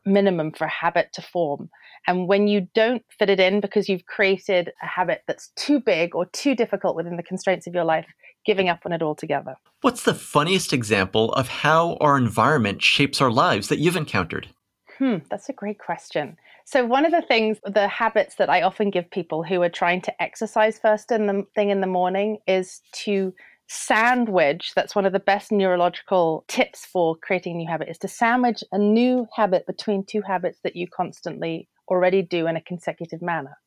minimum 0.05 0.51
for 0.51 0.65
a 0.65 0.69
habit 0.69 1.09
to 1.13 1.21
form. 1.23 1.69
And 2.05 2.27
when 2.27 2.47
you 2.47 2.67
don't 2.75 3.03
fit 3.17 3.29
it 3.31 3.39
in 3.39 3.61
because 3.61 3.89
you've 3.89 4.05
created 4.05 4.71
a 4.81 4.85
habit 4.85 5.23
that's 5.27 5.49
too 5.55 5.79
big 5.79 6.15
or 6.15 6.27
too 6.27 6.55
difficult 6.55 6.95
within 6.95 7.17
the 7.17 7.23
constraints 7.23 7.65
of 7.65 7.73
your 7.73 7.83
life, 7.83 8.05
giving 8.45 8.69
up 8.69 8.81
on 8.85 8.91
it 8.91 9.01
altogether. 9.01 9.55
What's 9.81 10.03
the 10.03 10.13
funniest 10.13 10.71
example 10.71 11.33
of 11.33 11.47
how 11.47 11.97
our 11.99 12.15
environment 12.15 12.83
shapes 12.83 13.21
our 13.21 13.31
lives 13.31 13.67
that 13.69 13.79
you've 13.79 13.95
encountered? 13.95 14.49
Hmm, 14.97 15.17
that's 15.29 15.49
a 15.49 15.53
great 15.53 15.79
question. 15.79 16.37
So 16.65 16.85
one 16.85 17.05
of 17.05 17.11
the 17.11 17.23
things, 17.23 17.57
the 17.65 17.87
habits 17.87 18.35
that 18.35 18.49
I 18.49 18.61
often 18.61 18.91
give 18.91 19.09
people 19.09 19.43
who 19.43 19.61
are 19.61 19.69
trying 19.69 20.01
to 20.01 20.21
exercise 20.21 20.79
first 20.79 21.11
in 21.11 21.27
the 21.27 21.43
thing 21.55 21.69
in 21.69 21.81
the 21.81 21.87
morning 21.87 22.37
is 22.47 22.81
to 23.03 23.33
sandwich 23.73 24.73
that's 24.75 24.97
one 24.97 25.05
of 25.05 25.13
the 25.13 25.19
best 25.19 25.49
neurological 25.49 26.43
tips 26.49 26.85
for 26.85 27.15
creating 27.15 27.55
a 27.55 27.57
new 27.59 27.69
habit 27.69 27.87
is 27.87 27.97
to 27.97 28.05
sandwich 28.05 28.65
a 28.73 28.77
new 28.77 29.25
habit 29.33 29.65
between 29.65 30.03
two 30.03 30.21
habits 30.21 30.59
that 30.61 30.75
you 30.75 30.85
constantly 30.93 31.69
already 31.87 32.21
do 32.21 32.47
in 32.47 32.57
a 32.57 32.61
consecutive 32.61 33.21
manner. 33.21 33.57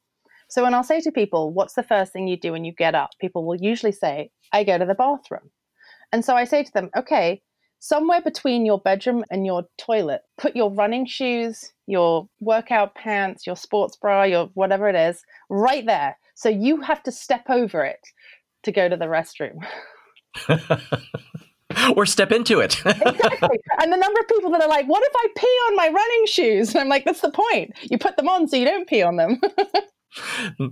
So 0.49 0.63
when 0.63 0.75
i'll 0.75 0.85
say 0.85 1.01
to 1.01 1.11
people 1.11 1.55
what's 1.55 1.73
the 1.73 1.83
first 1.83 2.13
thing 2.13 2.29
you 2.29 2.37
do 2.37 2.53
when 2.53 2.67
you 2.67 2.73
get 2.75 2.95
up? 2.95 3.13
people 3.19 3.47
will 3.47 3.57
usually 3.57 3.93
say 3.93 4.31
i 4.53 4.63
go 4.63 4.77
to 4.77 4.85
the 4.85 4.95
bathroom. 4.95 5.49
And 6.13 6.23
so 6.23 6.37
i 6.37 6.45
say 6.45 6.63
to 6.65 6.73
them 6.73 6.91
okay 6.95 7.41
somewhere 7.79 8.21
between 8.21 8.67
your 8.67 8.81
bedroom 8.81 9.25
and 9.31 9.47
your 9.47 9.63
toilet 9.79 10.21
put 10.37 10.55
your 10.55 10.71
running 10.71 11.07
shoes 11.07 11.73
your 11.87 12.29
workout 12.41 12.95
pants 12.95 13.47
your 13.47 13.57
sports 13.57 13.97
bra 13.97 14.25
your 14.25 14.51
whatever 14.53 14.87
it 14.87 14.97
is 14.97 15.23
right 15.49 15.87
there. 15.87 16.19
So 16.35 16.51
you 16.51 16.83
have 16.83 17.03
to 17.05 17.11
step 17.13 17.45
over 17.49 17.83
it 17.87 18.07
to 18.65 18.73
go 18.73 18.89
to 18.89 18.97
the 18.97 19.07
restroom 19.07 19.65
or 21.97 22.07
step 22.07 22.33
into 22.33 22.61
it. 22.61 22.81
exactly. 22.87 23.59
And 23.81 23.93
the 23.93 23.97
number 23.97 24.21
of 24.21 24.29
people 24.29 24.51
that 24.51 24.63
are 24.63 24.69
like, 24.69 24.87
what 24.87 25.03
if 25.05 25.13
I 25.15 25.27
pee 25.37 25.47
on 25.69 25.77
my 25.77 25.89
running 25.89 26.27
shoes? 26.27 26.71
And 26.71 26.81
I'm 26.81 26.89
like, 26.89 27.05
that's 27.05 27.21
the 27.21 27.31
point. 27.31 27.73
You 27.83 27.99
put 27.99 28.17
them 28.17 28.29
on 28.29 28.49
so 28.49 28.57
you 28.57 28.65
don't 28.65 28.89
pee 28.89 29.03
on 29.03 29.17
them. 29.17 29.41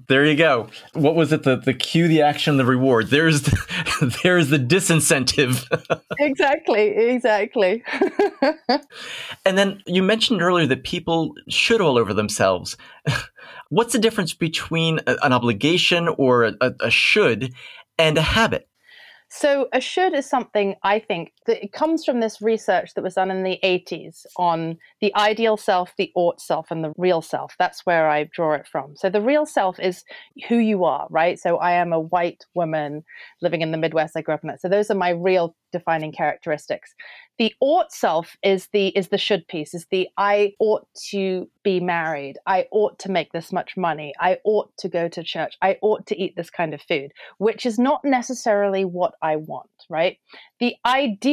there 0.09 0.24
you 0.24 0.37
go. 0.37 0.68
What 0.92 1.16
was 1.16 1.33
it? 1.33 1.42
The 1.42 1.57
the 1.57 1.74
cue, 1.74 2.07
the 2.07 2.22
action, 2.22 2.59
the 2.59 2.64
reward. 2.64 3.09
There's 3.09 3.42
the, 3.42 4.18
there's 4.22 4.50
the 4.50 4.59
disincentive. 4.59 5.66
exactly, 6.20 6.88
exactly. 7.11 7.83
and 9.44 9.59
then 9.59 9.83
you 9.87 10.02
mentioned 10.02 10.42
earlier 10.42 10.66
that 10.68 10.85
people 10.85 11.35
should 11.48 11.81
all 11.81 11.98
over 11.98 12.14
themselves. 12.14 12.76
What's 13.70 13.94
the 13.94 13.98
difference 13.98 14.33
between 14.33 15.00
an 15.07 15.33
obligation 15.33 16.07
or 16.07 16.44
a, 16.44 16.55
a 16.81 16.90
should 16.90 17.52
and 17.98 18.18
a 18.18 18.22
habit? 18.22 18.68
So 19.28 19.68
a 19.72 19.81
should 19.81 20.14
is 20.14 20.28
something 20.28 20.74
I 20.83 20.98
think 20.98 21.33
it 21.46 21.72
comes 21.72 22.05
from 22.05 22.20
this 22.20 22.40
research 22.40 22.94
that 22.94 23.02
was 23.02 23.14
done 23.14 23.31
in 23.31 23.42
the 23.42 23.59
80s 23.62 24.26
on 24.37 24.78
the 25.00 25.14
ideal 25.14 25.57
self, 25.57 25.92
the 25.96 26.12
ought 26.14 26.40
self, 26.40 26.70
and 26.70 26.85
the 26.85 26.92
real 26.96 27.22
self. 27.22 27.55
That's 27.59 27.85
where 27.85 28.09
I 28.09 28.24
draw 28.24 28.55
it 28.55 28.66
from. 28.66 28.96
So 28.96 29.11
the 29.11 29.20
real 29.20 29.46
self 29.46 29.81
is 29.81 30.05
who 30.48 30.59
you 30.59 30.85
are, 30.85 31.07
right? 31.11 31.38
So 31.38 31.57
I 31.59 31.72
am 31.72 31.92
a 31.92 32.00
white 32.00 32.44
woman 32.55 33.05
living 33.40 33.62
in 33.62 33.72
the 33.72 33.78
Midwest. 33.78 34.16
I 34.16 34.22
grew 34.22 34.35
up 34.35 34.42
in 34.42 34.48
that. 34.48 34.61
So 34.61 34.68
those 34.68 34.90
are 34.90 34.94
my 34.94 35.11
real 35.11 35.57
defining 35.72 36.12
characteristics 36.12 36.94
the 37.38 37.55
ought 37.61 37.90
self 37.92 38.37
is 38.42 38.68
the 38.72 38.88
is 38.88 39.09
the 39.09 39.18
should 39.18 39.46
piece 39.48 39.74
is 39.74 39.87
the 39.90 40.09
i 40.16 40.52
ought 40.59 40.87
to 40.94 41.48
be 41.64 41.81
married 41.81 42.37
i 42.46 42.66
ought 42.70 42.98
to 42.98 43.11
make 43.11 43.33
this 43.33 43.52
much 43.52 43.76
money 43.76 44.12
i 44.20 44.38
ought 44.44 44.70
to 44.76 44.88
go 44.88 45.09
to 45.09 45.22
church 45.22 45.57
i 45.62 45.76
ought 45.83 46.07
to 46.07 46.16
eat 46.16 46.37
this 46.37 46.50
kind 46.50 46.74
of 46.74 46.83
food 46.83 47.11
which 47.38 47.64
is 47.64 47.78
not 47.78 48.05
necessarily 48.05 48.85
what 48.85 49.14
i 49.22 49.35
want 49.35 49.70
right 49.88 50.18
the 50.61 50.74
ideal 50.85 51.32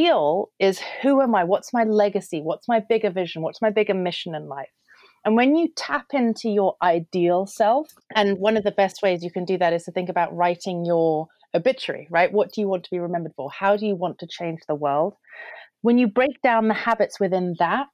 is 0.60 0.80
who 1.02 1.22
am 1.22 1.36
i 1.36 1.44
what's 1.44 1.74
my 1.74 1.84
legacy 1.84 2.42
what's 2.42 2.68
my 2.68 2.80
bigger 2.80 3.10
vision 3.10 3.42
what's 3.42 3.62
my 3.62 3.70
bigger 3.70 3.94
mission 3.94 4.36
in 4.36 4.48
life 4.48 4.70
and 5.26 5.36
when 5.36 5.56
you 5.56 5.68
tap 5.76 6.06
into 6.14 6.48
your 6.48 6.78
ideal 6.82 7.46
self, 7.46 7.90
and 8.16 8.38
one 8.38 8.56
of 8.56 8.64
the 8.64 8.72
best 8.72 9.02
ways 9.02 9.22
you 9.22 9.30
can 9.30 9.44
do 9.44 9.58
that 9.58 9.74
is 9.74 9.84
to 9.84 9.92
think 9.92 10.08
about 10.08 10.34
writing 10.34 10.86
your 10.86 11.28
obituary, 11.54 12.08
right? 12.10 12.32
What 12.32 12.54
do 12.54 12.62
you 12.62 12.70
want 12.70 12.86
to 12.86 12.90
be 12.90 13.00
remembered 13.00 13.34
for? 13.36 13.52
How 13.52 13.76
do 13.76 13.86
you 13.86 13.98
want 13.98 14.18
to 14.20 14.28
change 14.28 14.62
the 14.66 14.76
world? 14.76 15.16
when 15.82 15.98
you 15.98 16.08
break 16.08 16.42
down 16.42 16.68
the 16.68 16.74
habits 16.74 17.20
within 17.20 17.56
that, 17.60 17.88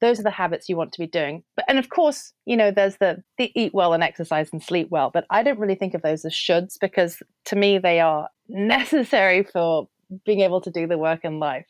those 0.00 0.20
are 0.20 0.24
the 0.24 0.30
habits 0.30 0.68
you 0.68 0.76
want 0.76 0.92
to 0.92 1.00
be 1.00 1.06
doing. 1.06 1.42
But 1.56 1.64
and 1.68 1.78
of 1.78 1.88
course, 1.88 2.32
you 2.46 2.56
know, 2.56 2.70
there's 2.70 2.96
the 2.98 3.22
the 3.36 3.50
eat 3.60 3.74
well 3.74 3.92
and 3.92 4.02
exercise 4.02 4.48
and 4.52 4.62
sleep 4.62 4.88
well, 4.90 5.10
but 5.12 5.26
I 5.30 5.42
don't 5.42 5.58
really 5.58 5.74
think 5.74 5.94
of 5.94 6.02
those 6.02 6.24
as 6.24 6.32
shoulds 6.32 6.74
because 6.80 7.22
to 7.46 7.56
me 7.56 7.78
they 7.78 8.00
are 8.00 8.28
necessary 8.48 9.42
for 9.42 9.88
being 10.24 10.40
able 10.40 10.60
to 10.60 10.70
do 10.70 10.86
the 10.86 10.98
work 10.98 11.24
in 11.24 11.38
life. 11.38 11.66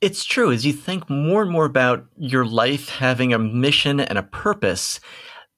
It's 0.00 0.24
true. 0.24 0.52
As 0.52 0.66
you 0.66 0.72
think 0.72 1.08
more 1.08 1.42
and 1.42 1.50
more 1.50 1.64
about 1.64 2.06
your 2.18 2.44
life 2.44 2.90
having 2.90 3.32
a 3.32 3.38
mission 3.38 3.98
and 3.98 4.18
a 4.18 4.22
purpose, 4.22 5.00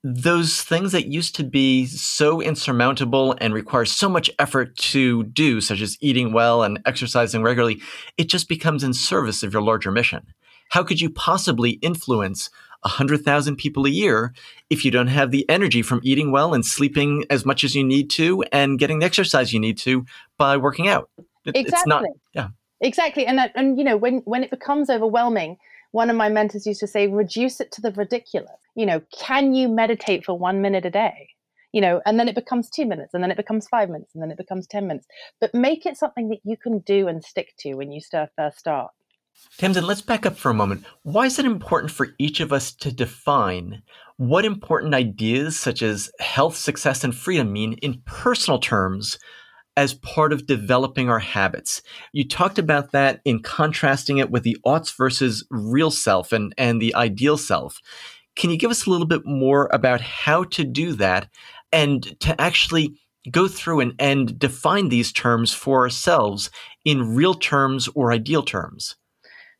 those 0.04 0.62
things 0.62 0.92
that 0.92 1.08
used 1.08 1.34
to 1.36 1.44
be 1.44 1.86
so 1.86 2.40
insurmountable 2.40 3.34
and 3.40 3.52
require 3.52 3.84
so 3.84 4.08
much 4.08 4.30
effort 4.38 4.76
to 4.76 5.24
do, 5.24 5.60
such 5.60 5.80
as 5.80 5.98
eating 6.00 6.32
well 6.32 6.62
and 6.62 6.78
exercising 6.86 7.42
regularly, 7.42 7.80
it 8.16 8.28
just 8.28 8.48
becomes 8.48 8.84
in 8.84 8.94
service 8.94 9.42
of 9.42 9.52
your 9.52 9.62
larger 9.62 9.90
mission. 9.90 10.24
How 10.70 10.84
could 10.84 11.00
you 11.00 11.10
possibly 11.10 11.72
influence 11.82 12.48
100,000 12.82 13.56
people 13.56 13.86
a 13.86 13.90
year 13.90 14.32
if 14.70 14.84
you 14.84 14.92
don't 14.92 15.08
have 15.08 15.32
the 15.32 15.48
energy 15.48 15.82
from 15.82 16.00
eating 16.04 16.30
well 16.30 16.54
and 16.54 16.64
sleeping 16.64 17.24
as 17.28 17.44
much 17.44 17.64
as 17.64 17.74
you 17.74 17.82
need 17.82 18.08
to 18.10 18.44
and 18.52 18.78
getting 18.78 19.00
the 19.00 19.06
exercise 19.06 19.52
you 19.52 19.58
need 19.58 19.78
to 19.78 20.06
by 20.36 20.56
working 20.56 20.86
out? 20.86 21.10
It, 21.48 21.56
exactly. 21.56 21.88
Not, 21.88 22.04
yeah. 22.34 22.48
Exactly. 22.80 23.26
And, 23.26 23.38
that, 23.38 23.52
and, 23.54 23.78
you 23.78 23.84
know, 23.84 23.96
when, 23.96 24.18
when 24.24 24.44
it 24.44 24.50
becomes 24.50 24.88
overwhelming, 24.88 25.56
one 25.90 26.10
of 26.10 26.16
my 26.16 26.28
mentors 26.28 26.66
used 26.66 26.80
to 26.80 26.86
say, 26.86 27.06
reduce 27.08 27.60
it 27.60 27.72
to 27.72 27.80
the 27.80 27.92
ridiculous. 27.92 28.52
You 28.74 28.86
know, 28.86 29.02
can 29.12 29.54
you 29.54 29.68
meditate 29.68 30.24
for 30.24 30.38
one 30.38 30.60
minute 30.62 30.84
a 30.84 30.90
day? 30.90 31.30
You 31.72 31.80
know, 31.80 32.00
and 32.06 32.18
then 32.18 32.28
it 32.28 32.34
becomes 32.34 32.70
two 32.70 32.86
minutes, 32.86 33.12
and 33.12 33.22
then 33.22 33.30
it 33.30 33.36
becomes 33.36 33.68
five 33.68 33.90
minutes, 33.90 34.14
and 34.14 34.22
then 34.22 34.30
it 34.30 34.38
becomes 34.38 34.66
10 34.66 34.86
minutes. 34.86 35.06
But 35.38 35.54
make 35.54 35.84
it 35.84 35.98
something 35.98 36.30
that 36.30 36.38
you 36.42 36.56
can 36.56 36.78
do 36.78 37.08
and 37.08 37.22
stick 37.22 37.54
to 37.58 37.74
when 37.74 37.92
you 37.92 38.00
start, 38.00 38.30
first 38.36 38.58
start. 38.58 38.90
Tamsin, 39.58 39.86
let's 39.86 40.00
back 40.00 40.24
up 40.24 40.36
for 40.36 40.50
a 40.50 40.54
moment. 40.54 40.84
Why 41.02 41.26
is 41.26 41.38
it 41.38 41.44
important 41.44 41.92
for 41.92 42.08
each 42.18 42.40
of 42.40 42.52
us 42.52 42.72
to 42.76 42.90
define 42.90 43.82
what 44.16 44.44
important 44.44 44.94
ideas 44.94 45.58
such 45.58 45.82
as 45.82 46.10
health, 46.18 46.56
success, 46.56 47.04
and 47.04 47.14
freedom 47.14 47.52
mean 47.52 47.74
in 47.74 48.02
personal 48.04 48.58
terms 48.58 49.18
as 49.78 49.94
part 49.94 50.32
of 50.32 50.44
developing 50.44 51.08
our 51.08 51.20
habits. 51.20 51.82
You 52.12 52.26
talked 52.26 52.58
about 52.58 52.90
that 52.90 53.20
in 53.24 53.40
contrasting 53.40 54.18
it 54.18 54.28
with 54.28 54.42
the 54.42 54.56
oughts 54.64 54.90
versus 54.90 55.46
real 55.50 55.92
self 55.92 56.32
and, 56.32 56.52
and 56.58 56.82
the 56.82 56.92
ideal 56.96 57.38
self. 57.38 57.80
Can 58.34 58.50
you 58.50 58.58
give 58.58 58.72
us 58.72 58.86
a 58.86 58.90
little 58.90 59.06
bit 59.06 59.24
more 59.24 59.68
about 59.72 60.00
how 60.00 60.42
to 60.42 60.64
do 60.64 60.94
that 60.94 61.28
and 61.70 62.18
to 62.18 62.38
actually 62.40 62.98
go 63.30 63.46
through 63.46 63.78
and, 63.78 63.94
and 64.00 64.36
define 64.36 64.88
these 64.88 65.12
terms 65.12 65.54
for 65.54 65.82
ourselves 65.82 66.50
in 66.84 67.14
real 67.14 67.34
terms 67.34 67.88
or 67.94 68.10
ideal 68.10 68.42
terms? 68.42 68.96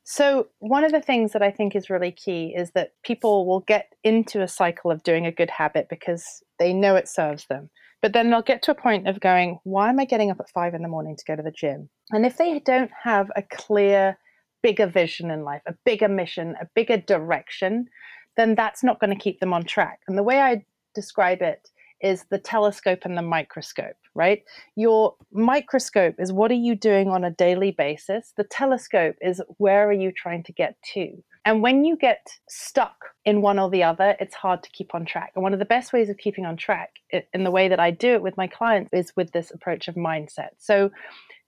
So, 0.03 0.49
one 0.59 0.83
of 0.83 0.91
the 0.91 1.03
things 1.03 1.33
that 1.33 1.43
I 1.43 1.53
think 1.53 1.77
is 1.77 1.91
really 1.91 2.11
key 2.11 2.55
is 2.57 2.73
that 2.73 2.95
people 3.05 3.47
will 3.47 3.61
get 3.61 3.93
into 4.03 4.43
a 4.43 4.49
cycle 4.49 4.91
of 4.91 5.05
doing 5.05 5.27
a 5.27 5.33
good 5.33 5.51
habit 5.51 5.89
because 5.89 6.43
they 6.59 6.73
know 6.73 6.97
it 6.97 7.07
serves 7.07 7.47
them. 7.47 7.71
But 8.01 8.13
then 8.13 8.31
they'll 8.31 8.43
get 8.43 8.63
to 8.63 8.71
a 8.71 8.77
point 8.77 9.09
of 9.09 9.21
going, 9.21 9.59
why 9.65 9.89
am 9.89 9.99
I 9.99 10.05
getting 10.05 10.31
up 10.31 10.41
at 10.41 10.51
five 10.51 10.75
in 10.75 10.83
the 10.83 10.89
morning 10.89 11.17
to 11.17 11.25
go 11.27 11.37
to 11.37 11.43
the 11.43 11.51
gym? 11.51 11.89
And 12.11 12.25
if 12.25 12.37
they 12.37 12.61
don't 12.61 12.91
have 13.03 13.31
a 13.35 13.43
clear, 13.43 14.17
bigger 14.63 14.87
vision 14.87 15.31
in 15.31 15.45
life, 15.45 15.63
a 15.67 15.75
bigger 15.85 16.09
mission, 16.09 16.55
a 16.61 16.67
bigger 16.75 16.97
direction, 16.97 17.89
then 18.37 18.55
that's 18.55 18.85
not 18.85 19.01
going 19.01 19.11
to 19.11 19.23
keep 19.23 19.41
them 19.41 19.53
on 19.53 19.65
track. 19.65 20.01
And 20.07 20.17
the 20.17 20.23
way 20.23 20.41
I 20.41 20.65
describe 20.95 21.43
it 21.43 21.71
is 22.01 22.25
the 22.31 22.39
telescope 22.39 23.01
and 23.03 23.17
the 23.17 23.23
microscope, 23.23 23.97
right? 24.15 24.43
Your 24.77 25.17
microscope 25.33 26.15
is 26.19 26.33
what 26.33 26.53
are 26.53 26.55
you 26.55 26.77
doing 26.77 27.09
on 27.09 27.25
a 27.25 27.31
daily 27.33 27.73
basis? 27.73 28.33
The 28.37 28.45
telescope 28.45 29.17
is 29.21 29.43
where 29.57 29.89
are 29.89 29.93
you 29.93 30.13
trying 30.13 30.45
to 30.45 30.53
get 30.53 30.77
to? 30.95 31.23
And 31.49 31.63
when 31.63 31.83
you 31.83 31.97
get 31.97 32.29
stuck 32.47 33.07
in 33.25 33.41
one 33.41 33.59
or 33.59 33.71
the 33.71 33.83
other, 33.83 34.15
it's 34.21 34.35
hard 34.35 34.63
to 34.65 34.71
keep 34.71 34.95
on 34.95 35.07
track. 35.07 35.33
And 35.35 35.43
one 35.43 35.55
of 35.55 35.59
the 35.59 35.65
best 35.65 35.95
ways 35.95 36.11
of 36.11 36.19
keeping 36.19 36.45
on 36.45 36.59
track 36.59 36.91
in 37.33 37.43
the 37.43 37.51
way 37.51 37.69
that 37.69 37.81
I 37.81 37.91
do 37.91 38.13
it 38.13 38.21
with 38.21 38.37
my 38.37 38.47
clients 38.47 38.91
is 38.93 39.15
with 39.17 39.33
this 39.33 39.51
approach 39.51 39.89
of 39.89 39.95
mindset. 39.95 40.51
So 40.59 40.91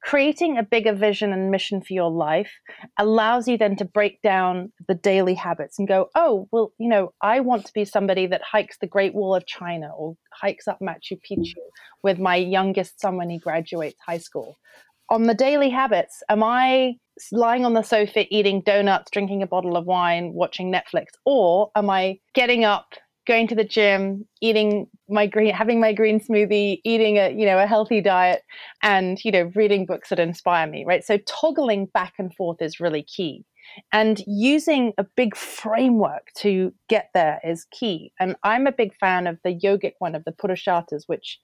creating 0.02 0.56
a 0.56 0.62
bigger 0.62 0.94
vision 0.94 1.34
and 1.34 1.50
mission 1.50 1.82
for 1.82 1.92
your 1.92 2.10
life 2.10 2.50
allows 2.98 3.46
you 3.46 3.58
then 3.58 3.76
to 3.76 3.84
break 3.84 4.22
down 4.22 4.72
the 4.88 4.94
daily 4.94 5.34
habits 5.34 5.78
and 5.78 5.86
go, 5.86 6.08
oh, 6.14 6.48
well, 6.50 6.72
you 6.78 6.88
know, 6.88 7.12
I 7.20 7.40
want 7.40 7.66
to 7.66 7.72
be 7.74 7.84
somebody 7.84 8.26
that 8.26 8.40
hikes 8.40 8.78
the 8.78 8.86
Great 8.86 9.14
Wall 9.14 9.34
of 9.34 9.44
China 9.44 9.90
or 9.94 10.16
hikes 10.32 10.66
up 10.66 10.78
Machu 10.80 11.20
Picchu 11.30 11.60
with 12.02 12.18
my 12.18 12.36
youngest 12.36 13.02
son 13.02 13.18
when 13.18 13.28
he 13.28 13.38
graduates 13.38 14.00
high 14.06 14.16
school. 14.16 14.56
On 15.10 15.24
the 15.24 15.34
daily 15.34 15.70
habits, 15.70 16.22
am 16.28 16.44
I 16.44 16.94
lying 17.32 17.64
on 17.64 17.74
the 17.74 17.82
sofa 17.82 18.32
eating 18.32 18.62
donuts, 18.62 19.10
drinking 19.10 19.42
a 19.42 19.46
bottle 19.46 19.76
of 19.76 19.84
wine, 19.84 20.32
watching 20.34 20.72
Netflix? 20.72 21.06
Or 21.24 21.72
am 21.74 21.90
I 21.90 22.20
getting 22.32 22.64
up, 22.64 22.94
going 23.26 23.48
to 23.48 23.56
the 23.56 23.64
gym, 23.64 24.24
eating 24.40 24.86
my 25.08 25.26
green, 25.26 25.52
having 25.52 25.80
my 25.80 25.92
green 25.92 26.20
smoothie, 26.20 26.80
eating 26.84 27.18
a, 27.18 27.30
you 27.30 27.44
know, 27.44 27.58
a 27.58 27.66
healthy 27.66 28.00
diet 28.00 28.42
and, 28.82 29.18
you 29.24 29.32
know, 29.32 29.50
reading 29.56 29.84
books 29.84 30.10
that 30.10 30.20
inspire 30.20 30.68
me, 30.68 30.84
right? 30.86 31.04
So 31.04 31.18
toggling 31.26 31.86
back 31.86 32.14
and 32.18 32.32
forth 32.34 32.62
is 32.62 32.78
really 32.78 33.02
key. 33.02 33.44
And 33.92 34.22
using 34.26 34.92
a 34.98 35.04
big 35.16 35.36
framework 35.36 36.28
to 36.38 36.72
get 36.88 37.10
there 37.14 37.40
is 37.44 37.66
key. 37.70 38.12
And 38.18 38.36
I'm 38.42 38.66
a 38.66 38.72
big 38.72 38.94
fan 38.98 39.26
of 39.26 39.38
the 39.44 39.54
yogic 39.54 39.92
one 39.98 40.14
of 40.14 40.24
the 40.24 40.32
Purusharthas, 40.32 41.04
which 41.06 41.38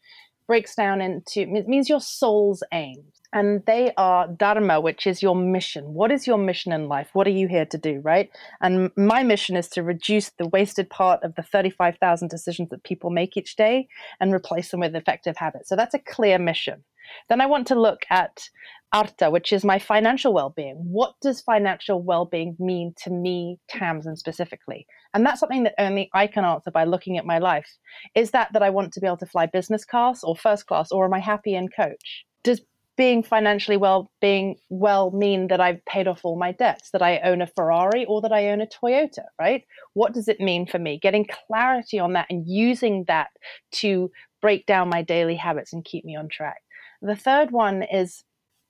breaks 0.47 0.75
down 0.75 1.01
into 1.01 1.41
it 1.41 1.69
means 1.69 1.89
your 1.89 2.01
soul's 2.01 2.63
aim. 2.73 3.05
And 3.33 3.63
they 3.67 3.93
are 3.97 4.29
dharma 4.29 4.81
which 4.81 5.07
is 5.07 5.21
your 5.21 5.37
mission. 5.37 5.93
What 5.93 6.11
is 6.11 6.27
your 6.27 6.39
mission 6.39 6.73
in 6.73 6.89
life? 6.89 7.11
What 7.13 7.27
are 7.27 7.31
you 7.31 7.49
here 7.49 7.67
to 7.67 7.79
do 7.79 8.01
right? 8.01 8.31
And 8.61 8.91
my 8.97 9.23
mission 9.23 9.57
is 9.57 9.69
to 9.71 9.83
reduce 9.83 10.31
the 10.31 10.49
wasted 10.49 10.89
part 10.89 11.23
of 11.23 11.35
the 11.35 11.43
35,000 11.43 12.29
decisions 12.29 12.71
that 12.71 12.85
people 12.85 13.11
make 13.11 13.37
each 13.37 13.57
day 13.57 13.89
and 14.21 14.33
replace 14.33 14.71
them 14.71 14.81
with 14.81 14.97
effective 14.97 15.37
habits. 15.37 15.69
So 15.69 15.77
that's 15.77 15.95
a 15.95 15.99
clear 15.99 16.39
mission 16.39 16.85
then 17.29 17.41
i 17.41 17.47
want 17.47 17.67
to 17.67 17.81
look 17.81 18.03
at 18.11 18.49
Artha, 18.93 19.31
which 19.31 19.53
is 19.53 19.65
my 19.65 19.79
financial 19.79 20.33
well-being 20.33 20.77
what 20.77 21.15
does 21.21 21.41
financial 21.41 22.03
well-being 22.03 22.57
mean 22.59 22.95
to 23.03 23.11
me 23.11 23.59
tamsin 23.69 24.17
specifically 24.17 24.87
and 25.13 25.27
that's 25.27 25.41
something 25.41 25.65
that 25.65 25.75
only 25.79 26.09
i 26.15 26.27
can 26.27 26.45
answer 26.45 26.71
by 26.71 26.85
looking 26.85 27.19
at 27.19 27.27
my 27.27 27.39
life 27.39 27.77
is 28.15 28.31
that 28.31 28.53
that 28.53 28.63
i 28.63 28.71
want 28.71 28.93
to 28.93 29.01
be 29.01 29.07
able 29.07 29.17
to 29.17 29.27
fly 29.27 29.45
business 29.47 29.85
class 29.85 30.23
or 30.23 30.37
first 30.37 30.67
class 30.67 30.93
or 30.93 31.05
am 31.05 31.15
i 31.15 31.19
happy 31.19 31.55
in 31.55 31.69
coach 31.69 32.25
does 32.45 32.61
being 32.97 33.23
financially 33.23 33.77
well 33.77 34.11
being 34.21 34.57
well 34.71 35.11
mean 35.11 35.49
that 35.49 35.61
I've 35.61 35.85
paid 35.85 36.09
off 36.09 36.25
all 36.25 36.39
my 36.39 36.53
debts, 36.53 36.91
that 36.91 37.03
I 37.03 37.19
own 37.21 37.43
a 37.43 37.47
Ferrari 37.47 38.07
or 38.07 38.21
that 38.23 38.33
I 38.33 38.49
own 38.49 38.61
a 38.61 38.67
Toyota, 38.67 39.25
right? 39.39 39.65
What 39.93 40.15
does 40.15 40.29
it 40.29 40.41
mean 40.41 40.67
for 40.67 40.79
me? 40.79 40.99
Getting 40.99 41.27
clarity 41.47 41.99
on 41.99 42.15
that 42.15 42.27
and 42.31 42.47
using 42.47 43.05
that 43.07 43.29
to 43.73 44.11
break 44.41 44.67
down 44.67 44.89
my 44.89 45.03
daily 45.03 45.37
habits 45.37 45.73
and 45.73 45.85
keep 45.85 46.05
me 46.05 46.17
on 46.17 46.29
track. 46.29 46.63
The 47.07 47.15
third 47.15 47.53
one 47.53 47.85
is 47.85 48.25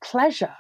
pleasure. 0.05 0.55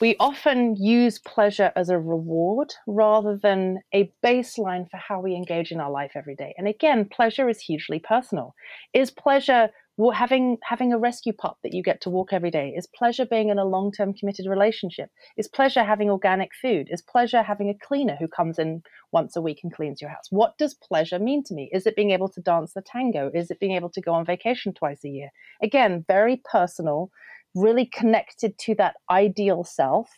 we 0.00 0.16
often 0.18 0.76
use 0.76 1.18
pleasure 1.18 1.70
as 1.76 1.90
a 1.90 1.98
reward 1.98 2.72
rather 2.86 3.36
than 3.36 3.80
a 3.92 4.10
baseline 4.24 4.88
for 4.90 4.96
how 4.96 5.20
we 5.20 5.34
engage 5.34 5.70
in 5.70 5.78
our 5.78 5.90
life 5.90 6.12
every 6.14 6.34
day. 6.34 6.54
And 6.56 6.66
again, 6.66 7.04
pleasure 7.04 7.50
is 7.50 7.60
hugely 7.60 7.98
personal. 7.98 8.54
Is 8.94 9.10
pleasure 9.10 9.68
having 10.14 10.58
having 10.62 10.92
a 10.92 10.98
rescue 10.98 11.32
pup 11.32 11.58
that 11.62 11.72
you 11.72 11.82
get 11.82 12.00
to 12.02 12.10
walk 12.10 12.32
every 12.32 12.50
day? 12.50 12.72
Is 12.76 12.86
pleasure 12.86 13.26
being 13.26 13.50
in 13.50 13.58
a 13.58 13.64
long-term 13.64 14.14
committed 14.14 14.46
relationship? 14.46 15.10
Is 15.36 15.48
pleasure 15.48 15.84
having 15.84 16.10
organic 16.10 16.50
food? 16.60 16.88
Is 16.90 17.02
pleasure 17.02 17.42
having 17.42 17.68
a 17.68 17.86
cleaner 17.86 18.16
who 18.18 18.28
comes 18.28 18.58
in 18.58 18.82
once 19.12 19.36
a 19.36 19.42
week 19.42 19.60
and 19.62 19.72
cleans 19.72 20.00
your 20.00 20.10
house? 20.10 20.26
What 20.30 20.56
does 20.58 20.74
pleasure 20.74 21.18
mean 21.18 21.42
to 21.44 21.54
me? 21.54 21.70
Is 21.72 21.86
it 21.86 21.96
being 21.96 22.10
able 22.10 22.28
to 22.30 22.40
dance 22.40 22.72
the 22.74 22.82
tango? 22.82 23.30
Is 23.34 23.50
it 23.50 23.60
being 23.60 23.72
able 23.72 23.90
to 23.90 24.00
go 24.00 24.12
on 24.12 24.24
vacation 24.24 24.72
twice 24.72 25.04
a 25.04 25.08
year? 25.08 25.28
Again, 25.62 26.04
very 26.08 26.42
personal 26.50 27.10
really 27.54 27.86
connected 27.86 28.58
to 28.58 28.74
that 28.76 28.96
ideal 29.10 29.64
self. 29.64 30.08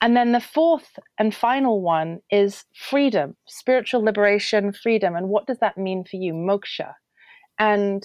And 0.00 0.16
then 0.16 0.32
the 0.32 0.40
fourth 0.40 0.98
and 1.18 1.34
final 1.34 1.80
one 1.80 2.20
is 2.30 2.64
freedom, 2.74 3.36
spiritual 3.48 4.02
liberation, 4.04 4.72
freedom. 4.72 5.16
And 5.16 5.28
what 5.28 5.46
does 5.46 5.58
that 5.58 5.78
mean 5.78 6.04
for 6.04 6.16
you? 6.16 6.34
Moksha. 6.34 6.92
And 7.58 8.04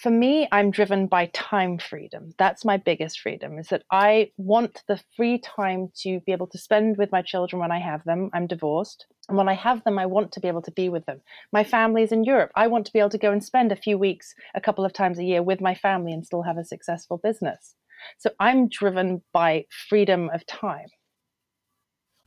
for 0.00 0.10
me, 0.10 0.48
I'm 0.50 0.70
driven 0.70 1.08
by 1.08 1.26
time 1.26 1.78
freedom. 1.78 2.32
That's 2.38 2.64
my 2.64 2.78
biggest 2.78 3.20
freedom 3.20 3.58
is 3.58 3.68
that 3.68 3.82
I 3.90 4.30
want 4.38 4.82
the 4.88 4.98
free 5.14 5.38
time 5.38 5.92
to 6.02 6.20
be 6.20 6.32
able 6.32 6.46
to 6.48 6.58
spend 6.58 6.96
with 6.96 7.12
my 7.12 7.20
children 7.20 7.60
when 7.60 7.70
I 7.70 7.80
have 7.80 8.02
them. 8.04 8.30
I'm 8.32 8.46
divorced. 8.46 9.04
And 9.28 9.36
when 9.36 9.48
I 9.48 9.52
have 9.52 9.84
them, 9.84 9.98
I 9.98 10.06
want 10.06 10.32
to 10.32 10.40
be 10.40 10.48
able 10.48 10.62
to 10.62 10.70
be 10.70 10.88
with 10.88 11.04
them. 11.04 11.20
My 11.52 11.64
family 11.64 12.02
is 12.02 12.12
in 12.12 12.24
Europe. 12.24 12.50
I 12.56 12.66
want 12.66 12.86
to 12.86 12.92
be 12.94 12.98
able 12.98 13.10
to 13.10 13.18
go 13.18 13.30
and 13.30 13.44
spend 13.44 13.72
a 13.72 13.76
few 13.76 13.98
weeks, 13.98 14.34
a 14.54 14.60
couple 14.60 14.86
of 14.86 14.94
times 14.94 15.18
a 15.18 15.24
year 15.24 15.42
with 15.42 15.60
my 15.60 15.74
family 15.74 16.12
and 16.12 16.24
still 16.24 16.42
have 16.42 16.56
a 16.56 16.64
successful 16.64 17.20
business. 17.22 17.74
So 18.16 18.30
I'm 18.40 18.68
driven 18.68 19.22
by 19.34 19.66
freedom 19.90 20.30
of 20.32 20.46
time. 20.46 20.86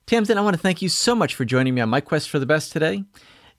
Tamsin, 0.05 0.37
I 0.37 0.41
want 0.41 0.55
to 0.55 0.61
thank 0.61 0.83
you 0.83 0.89
so 0.89 1.15
much 1.15 1.33
for 1.33 1.43
joining 1.43 1.73
me 1.73 1.81
on 1.81 1.89
my 1.89 2.01
quest 2.01 2.29
for 2.29 2.37
the 2.37 2.45
best 2.45 2.71
today. 2.71 3.03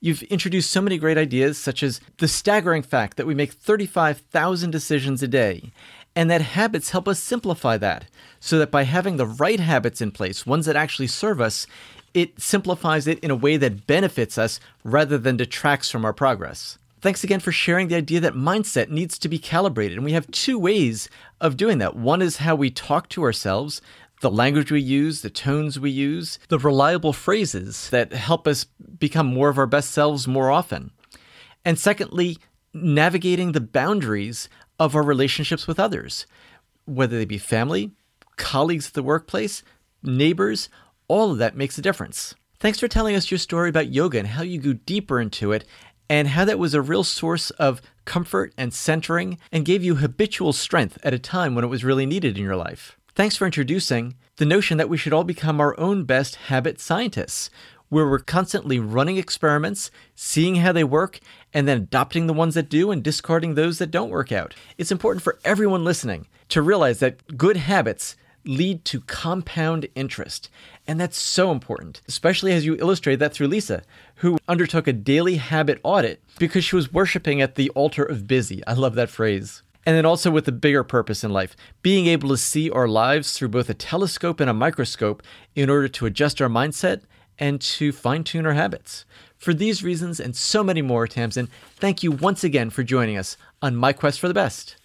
You've 0.05 0.21
introduced 0.21 0.69
so 0.69 0.81
many 0.81 0.99
great 0.99 1.17
ideas, 1.17 1.57
such 1.57 1.81
as 1.81 1.99
the 2.19 2.27
staggering 2.27 2.83
fact 2.83 3.17
that 3.17 3.25
we 3.25 3.33
make 3.33 3.53
35,000 3.53 4.69
decisions 4.69 5.23
a 5.23 5.27
day, 5.27 5.71
and 6.15 6.29
that 6.29 6.43
habits 6.43 6.91
help 6.91 7.07
us 7.07 7.17
simplify 7.17 7.77
that, 7.77 8.05
so 8.39 8.59
that 8.59 8.69
by 8.69 8.83
having 8.83 9.17
the 9.17 9.25
right 9.25 9.59
habits 9.59 10.01
in 10.01 10.11
place, 10.11 10.45
ones 10.45 10.67
that 10.67 10.75
actually 10.75 11.07
serve 11.07 11.41
us, 11.41 11.65
it 12.13 12.39
simplifies 12.39 13.07
it 13.07 13.17
in 13.21 13.31
a 13.31 13.35
way 13.35 13.57
that 13.57 13.87
benefits 13.87 14.37
us 14.37 14.59
rather 14.83 15.17
than 15.17 15.37
detracts 15.37 15.89
from 15.89 16.05
our 16.05 16.13
progress. 16.13 16.77
Thanks 17.01 17.23
again 17.23 17.39
for 17.39 17.51
sharing 17.51 17.87
the 17.87 17.95
idea 17.95 18.19
that 18.19 18.35
mindset 18.35 18.89
needs 18.89 19.17
to 19.17 19.27
be 19.27 19.39
calibrated. 19.39 19.97
And 19.97 20.05
we 20.05 20.13
have 20.13 20.29
two 20.29 20.59
ways 20.59 21.09
of 21.41 21.57
doing 21.57 21.79
that. 21.79 21.95
One 21.95 22.21
is 22.21 22.37
how 22.37 22.53
we 22.53 22.69
talk 22.69 23.09
to 23.09 23.23
ourselves, 23.23 23.81
the 24.21 24.31
language 24.31 24.71
we 24.71 24.81
use, 24.81 25.21
the 25.21 25.29
tones 25.29 25.79
we 25.79 25.91
use, 25.91 26.39
the 26.49 26.59
reliable 26.59 27.13
phrases 27.13 27.89
that 27.89 28.13
help 28.13 28.47
us 28.47 28.65
become 28.97 29.27
more 29.27 29.49
of 29.49 29.57
our 29.57 29.67
best 29.67 29.91
selves 29.91 30.27
more 30.27 30.51
often. 30.51 30.91
And 31.63 31.77
secondly, 31.77 32.37
navigating 32.73 33.51
the 33.51 33.61
boundaries 33.61 34.49
of 34.79 34.95
our 34.95 35.03
relationships 35.03 35.67
with 35.67 35.79
others, 35.79 36.25
whether 36.85 37.17
they 37.17 37.25
be 37.25 37.37
family, 37.37 37.91
colleagues 38.37 38.87
at 38.87 38.93
the 38.93 39.03
workplace, 39.03 39.63
neighbors, 40.03 40.69
all 41.07 41.31
of 41.31 41.37
that 41.37 41.57
makes 41.57 41.77
a 41.77 41.81
difference. 41.81 42.35
Thanks 42.59 42.79
for 42.79 42.87
telling 42.87 43.15
us 43.15 43.31
your 43.31 43.37
story 43.37 43.69
about 43.69 43.93
yoga 43.93 44.19
and 44.19 44.27
how 44.27 44.43
you 44.43 44.59
go 44.59 44.73
deeper 44.73 45.19
into 45.19 45.51
it 45.51 45.65
and 46.09 46.29
how 46.29 46.45
that 46.45 46.59
was 46.59 46.73
a 46.73 46.81
real 46.81 47.03
source 47.03 47.49
of 47.51 47.81
comfort 48.05 48.53
and 48.57 48.73
centering 48.73 49.37
and 49.51 49.65
gave 49.65 49.83
you 49.83 49.95
habitual 49.95 50.53
strength 50.53 50.97
at 51.03 51.13
a 51.13 51.19
time 51.19 51.55
when 51.55 51.63
it 51.63 51.69
was 51.69 51.83
really 51.83 52.05
needed 52.05 52.37
in 52.37 52.43
your 52.43 52.55
life. 52.55 52.97
Thanks 53.15 53.37
for 53.37 53.45
introducing 53.45 54.15
the 54.35 54.45
notion 54.45 54.77
that 54.77 54.89
we 54.89 54.97
should 54.97 55.13
all 55.13 55.23
become 55.23 55.61
our 55.61 55.79
own 55.79 56.03
best 56.03 56.35
habit 56.35 56.81
scientists, 56.81 57.49
where 57.87 58.09
we're 58.09 58.19
constantly 58.19 58.77
running 58.77 59.15
experiments, 59.15 59.89
seeing 60.15 60.55
how 60.55 60.73
they 60.73 60.83
work, 60.83 61.21
and 61.53 61.65
then 61.65 61.77
adopting 61.77 62.27
the 62.27 62.33
ones 62.33 62.55
that 62.55 62.67
do 62.67 62.91
and 62.91 63.01
discarding 63.01 63.55
those 63.55 63.77
that 63.77 63.89
don't 63.89 64.09
work 64.09 64.33
out. 64.33 64.53
It's 64.77 64.91
important 64.91 65.23
for 65.23 65.39
everyone 65.45 65.85
listening 65.85 66.27
to 66.49 66.61
realize 66.61 66.99
that 66.99 67.37
good 67.37 67.55
habits 67.55 68.17
lead 68.43 68.83
to 68.83 68.99
compound 68.99 69.87
interest. 69.95 70.49
And 70.85 70.99
that's 70.99 71.17
so 71.17 71.51
important, 71.51 72.01
especially 72.09 72.51
as 72.51 72.65
you 72.65 72.75
illustrate 72.75 73.19
that 73.19 73.33
through 73.33 73.47
Lisa, 73.47 73.83
who 74.15 74.37
undertook 74.49 74.87
a 74.87 74.93
daily 74.93 75.37
habit 75.37 75.79
audit 75.83 76.21
because 76.37 76.65
she 76.65 76.75
was 76.75 76.91
worshiping 76.91 77.41
at 77.41 77.55
the 77.55 77.69
altar 77.69 78.03
of 78.03 78.27
busy. 78.27 78.61
I 78.67 78.73
love 78.73 78.95
that 78.95 79.09
phrase. 79.09 79.63
And 79.85 79.95
then 79.95 80.05
also 80.05 80.31
with 80.31 80.47
a 80.47 80.51
bigger 80.51 80.83
purpose 80.83 81.23
in 81.23 81.31
life, 81.31 81.55
being 81.81 82.07
able 82.07 82.29
to 82.29 82.37
see 82.37 82.71
our 82.71 82.87
lives 82.87 83.33
through 83.33 83.49
both 83.49 83.69
a 83.69 83.73
telescope 83.73 84.39
and 84.39 84.49
a 84.49 84.53
microscope 84.53 85.21
in 85.53 85.69
order 85.69 85.87
to 85.87 86.05
adjust 86.05 86.41
our 86.41 86.49
mindset 86.49 87.03
and 87.37 87.61
to 87.61 87.91
fine 87.91 88.23
tune 88.23 88.45
our 88.45 88.53
habits. 88.53 89.05
For 89.37 89.53
these 89.53 89.83
reasons 89.83 90.19
and 90.19 90.35
so 90.35 90.63
many 90.63 90.81
more, 90.81 91.07
Tamsin, 91.07 91.49
thank 91.75 92.01
you 92.01 92.11
once 92.11 92.43
again 92.43 92.69
for 92.69 92.83
joining 92.83 93.17
us 93.17 93.37
on 93.61 93.75
My 93.75 93.93
Quest 93.93 94.19
for 94.19 94.27
the 94.27 94.33
Best. 94.33 94.77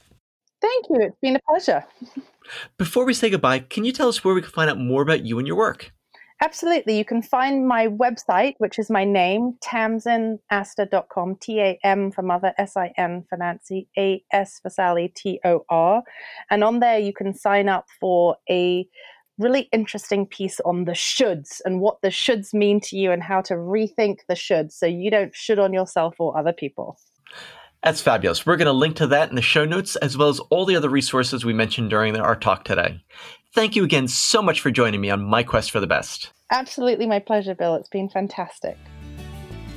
Thank 0.60 0.86
you. 0.90 0.98
It's 1.00 1.16
been 1.22 1.36
a 1.36 1.40
pleasure. 1.48 1.84
Before 2.76 3.04
we 3.04 3.14
say 3.14 3.30
goodbye, 3.30 3.60
can 3.60 3.84
you 3.84 3.92
tell 3.92 4.08
us 4.08 4.24
where 4.24 4.34
we 4.34 4.42
can 4.42 4.50
find 4.50 4.68
out 4.68 4.78
more 4.78 5.02
about 5.02 5.24
you 5.24 5.38
and 5.38 5.46
your 5.46 5.56
work? 5.56 5.92
Absolutely. 6.42 6.96
You 6.96 7.04
can 7.04 7.20
find 7.20 7.68
my 7.68 7.86
website, 7.86 8.54
which 8.58 8.78
is 8.78 8.88
my 8.88 9.04
name, 9.04 9.58
tamsinastor.com, 9.62 11.36
T 11.36 11.60
A 11.60 11.78
M 11.84 12.10
for 12.10 12.22
mother, 12.22 12.54
S 12.56 12.78
I 12.78 12.94
N 12.96 13.24
for 13.28 13.36
Nancy, 13.36 13.88
A 13.98 14.24
S 14.32 14.58
for 14.62 14.70
Sally, 14.70 15.12
T 15.14 15.38
O 15.44 15.66
R. 15.68 16.02
And 16.50 16.64
on 16.64 16.80
there, 16.80 16.98
you 16.98 17.12
can 17.12 17.34
sign 17.34 17.68
up 17.68 17.86
for 18.00 18.36
a 18.48 18.88
really 19.36 19.68
interesting 19.70 20.26
piece 20.26 20.60
on 20.60 20.86
the 20.86 20.92
shoulds 20.92 21.60
and 21.66 21.80
what 21.80 22.00
the 22.00 22.08
shoulds 22.08 22.54
mean 22.54 22.80
to 22.80 22.96
you 22.96 23.12
and 23.12 23.22
how 23.22 23.42
to 23.42 23.54
rethink 23.54 24.20
the 24.26 24.34
shoulds 24.34 24.72
so 24.72 24.86
you 24.86 25.10
don't 25.10 25.34
should 25.34 25.58
on 25.58 25.74
yourself 25.74 26.14
or 26.18 26.38
other 26.38 26.54
people. 26.54 26.96
That's 27.82 28.02
fabulous. 28.02 28.44
We're 28.44 28.56
going 28.56 28.66
to 28.66 28.72
link 28.72 28.96
to 28.96 29.06
that 29.06 29.30
in 29.30 29.36
the 29.36 29.42
show 29.42 29.64
notes, 29.64 29.96
as 29.96 30.16
well 30.16 30.28
as 30.28 30.38
all 30.50 30.66
the 30.66 30.76
other 30.76 30.90
resources 30.90 31.46
we 31.46 31.54
mentioned 31.54 31.88
during 31.88 32.14
our 32.14 32.36
talk 32.36 32.64
today. 32.64 33.02
Thank 33.54 33.74
you 33.74 33.84
again 33.84 34.06
so 34.06 34.42
much 34.42 34.60
for 34.60 34.70
joining 34.70 35.00
me 35.00 35.08
on 35.08 35.24
my 35.24 35.42
quest 35.42 35.70
for 35.70 35.80
the 35.80 35.86
best. 35.86 36.30
Absolutely 36.50 37.06
my 37.06 37.20
pleasure, 37.20 37.54
Bill. 37.54 37.74
It's 37.76 37.88
been 37.88 38.10
fantastic. 38.10 38.76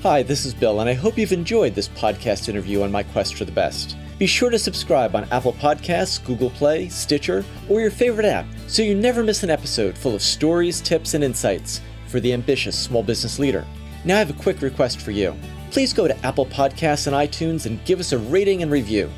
Hi, 0.02 0.22
this 0.22 0.46
is 0.46 0.54
Bill, 0.54 0.82
and 0.82 0.89
I 0.89 0.94
hope 0.94 1.18
you've 1.18 1.32
enjoyed 1.32 1.76
this 1.76 1.88
podcast 1.88 2.50
interview 2.50 2.82
on 2.82 2.92
my 2.92 3.04
quest 3.04 3.36
for 3.36 3.46
the 3.46 3.54
best. 3.54 3.96
Be 4.20 4.28
sure 4.28 4.50
to 4.50 4.60
subscribe 4.60 5.16
on 5.16 5.24
Apple 5.32 5.54
Podcasts, 5.54 6.24
Google 6.26 6.50
Play, 6.50 6.89
Stitcher, 6.89 7.46
or 7.70 7.80
your 7.80 7.89
favorite 7.89 8.26
app 8.26 8.46
so 8.68 8.82
you 8.82 8.96
never 8.96 9.24
miss 9.24 9.44
an 9.44 9.50
episode 9.50 9.98
full 9.98 10.13
of 10.13 10.22
stories, 10.22 10.82
tips, 10.82 11.13
and 11.13 11.24
insights 11.24 11.80
for 12.08 12.20
the 12.20 12.34
ambitious 12.34 12.78
small 12.78 13.02
business 13.02 13.39
leader. 13.39 13.66
Now, 14.04 14.18
I 14.18 14.20
have 14.20 14.30
a 14.30 14.34
quick 14.34 14.62
request 14.62 15.00
for 15.00 15.12
you 15.12 15.34
please 15.74 15.92
go 15.92 16.08
to 16.08 16.26
Apple 16.26 16.46
Podcasts 16.46 17.08
and 17.08 17.16
iTunes 17.16 17.66
and 17.66 17.84
give 17.84 18.00
us 18.00 18.12
a 18.12 18.18
rating 18.20 18.62
and 18.62 18.72
review. 18.72 19.10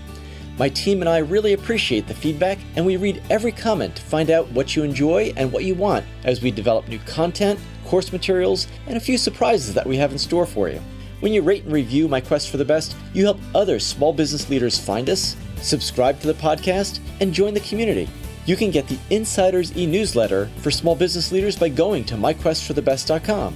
My 0.58 0.70
team 0.70 1.02
and 1.02 1.10
I 1.10 1.18
really 1.18 1.52
appreciate 1.52 2.08
the 2.08 2.14
feedback, 2.14 2.60
and 2.78 2.86
we 2.86 2.96
read 2.96 3.22
every 3.30 3.52
comment 3.52 3.98
to 3.98 4.02
find 4.02 4.30
out 4.30 4.50
what 4.52 4.74
you 4.74 4.84
enjoy 4.84 5.34
and 5.36 5.52
what 5.52 5.66
you 5.66 5.76
want 5.76 6.06
as 6.24 6.42
we 6.42 6.52
develop 6.52 6.88
new 6.88 7.00
content, 7.00 7.60
course 7.84 8.14
materials, 8.14 8.68
and 8.88 8.96
a 8.96 9.02
few 9.02 9.18
surprises 9.18 9.74
that 9.74 9.86
we 9.86 9.98
have 9.98 10.14
in 10.14 10.18
store 10.18 10.46
for 10.46 10.70
you. 10.70 10.80
When 11.20 11.34
you 11.34 11.42
rate 11.42 11.66
and 11.66 11.74
review 11.74 12.08
My 12.08 12.22
Quest 12.22 12.50
for 12.50 12.56
the 12.56 12.64
Best, 12.64 12.96
you 13.14 13.26
help 13.26 13.40
other 13.54 13.78
small 13.78 14.14
business 14.14 14.50
leaders 14.50 14.80
find 14.80 15.10
us, 15.10 15.36
subscribe 15.58 16.22
to 16.22 16.28
the 16.28 16.34
podcast, 16.36 17.02
and 17.20 17.34
join 17.34 17.54
the 17.54 17.60
community. 17.60 18.08
You 18.46 18.56
can 18.56 18.72
get 18.72 18.88
the 18.88 19.00
Insiders 19.10 19.76
e 19.76 19.86
newsletter 19.86 20.50
for 20.60 20.72
small 20.72 20.96
business 20.96 21.34
leaders 21.34 21.58
by 21.58 21.68
going 21.68 22.06
to 22.06 22.16
myquestforthebest.com. 22.16 23.56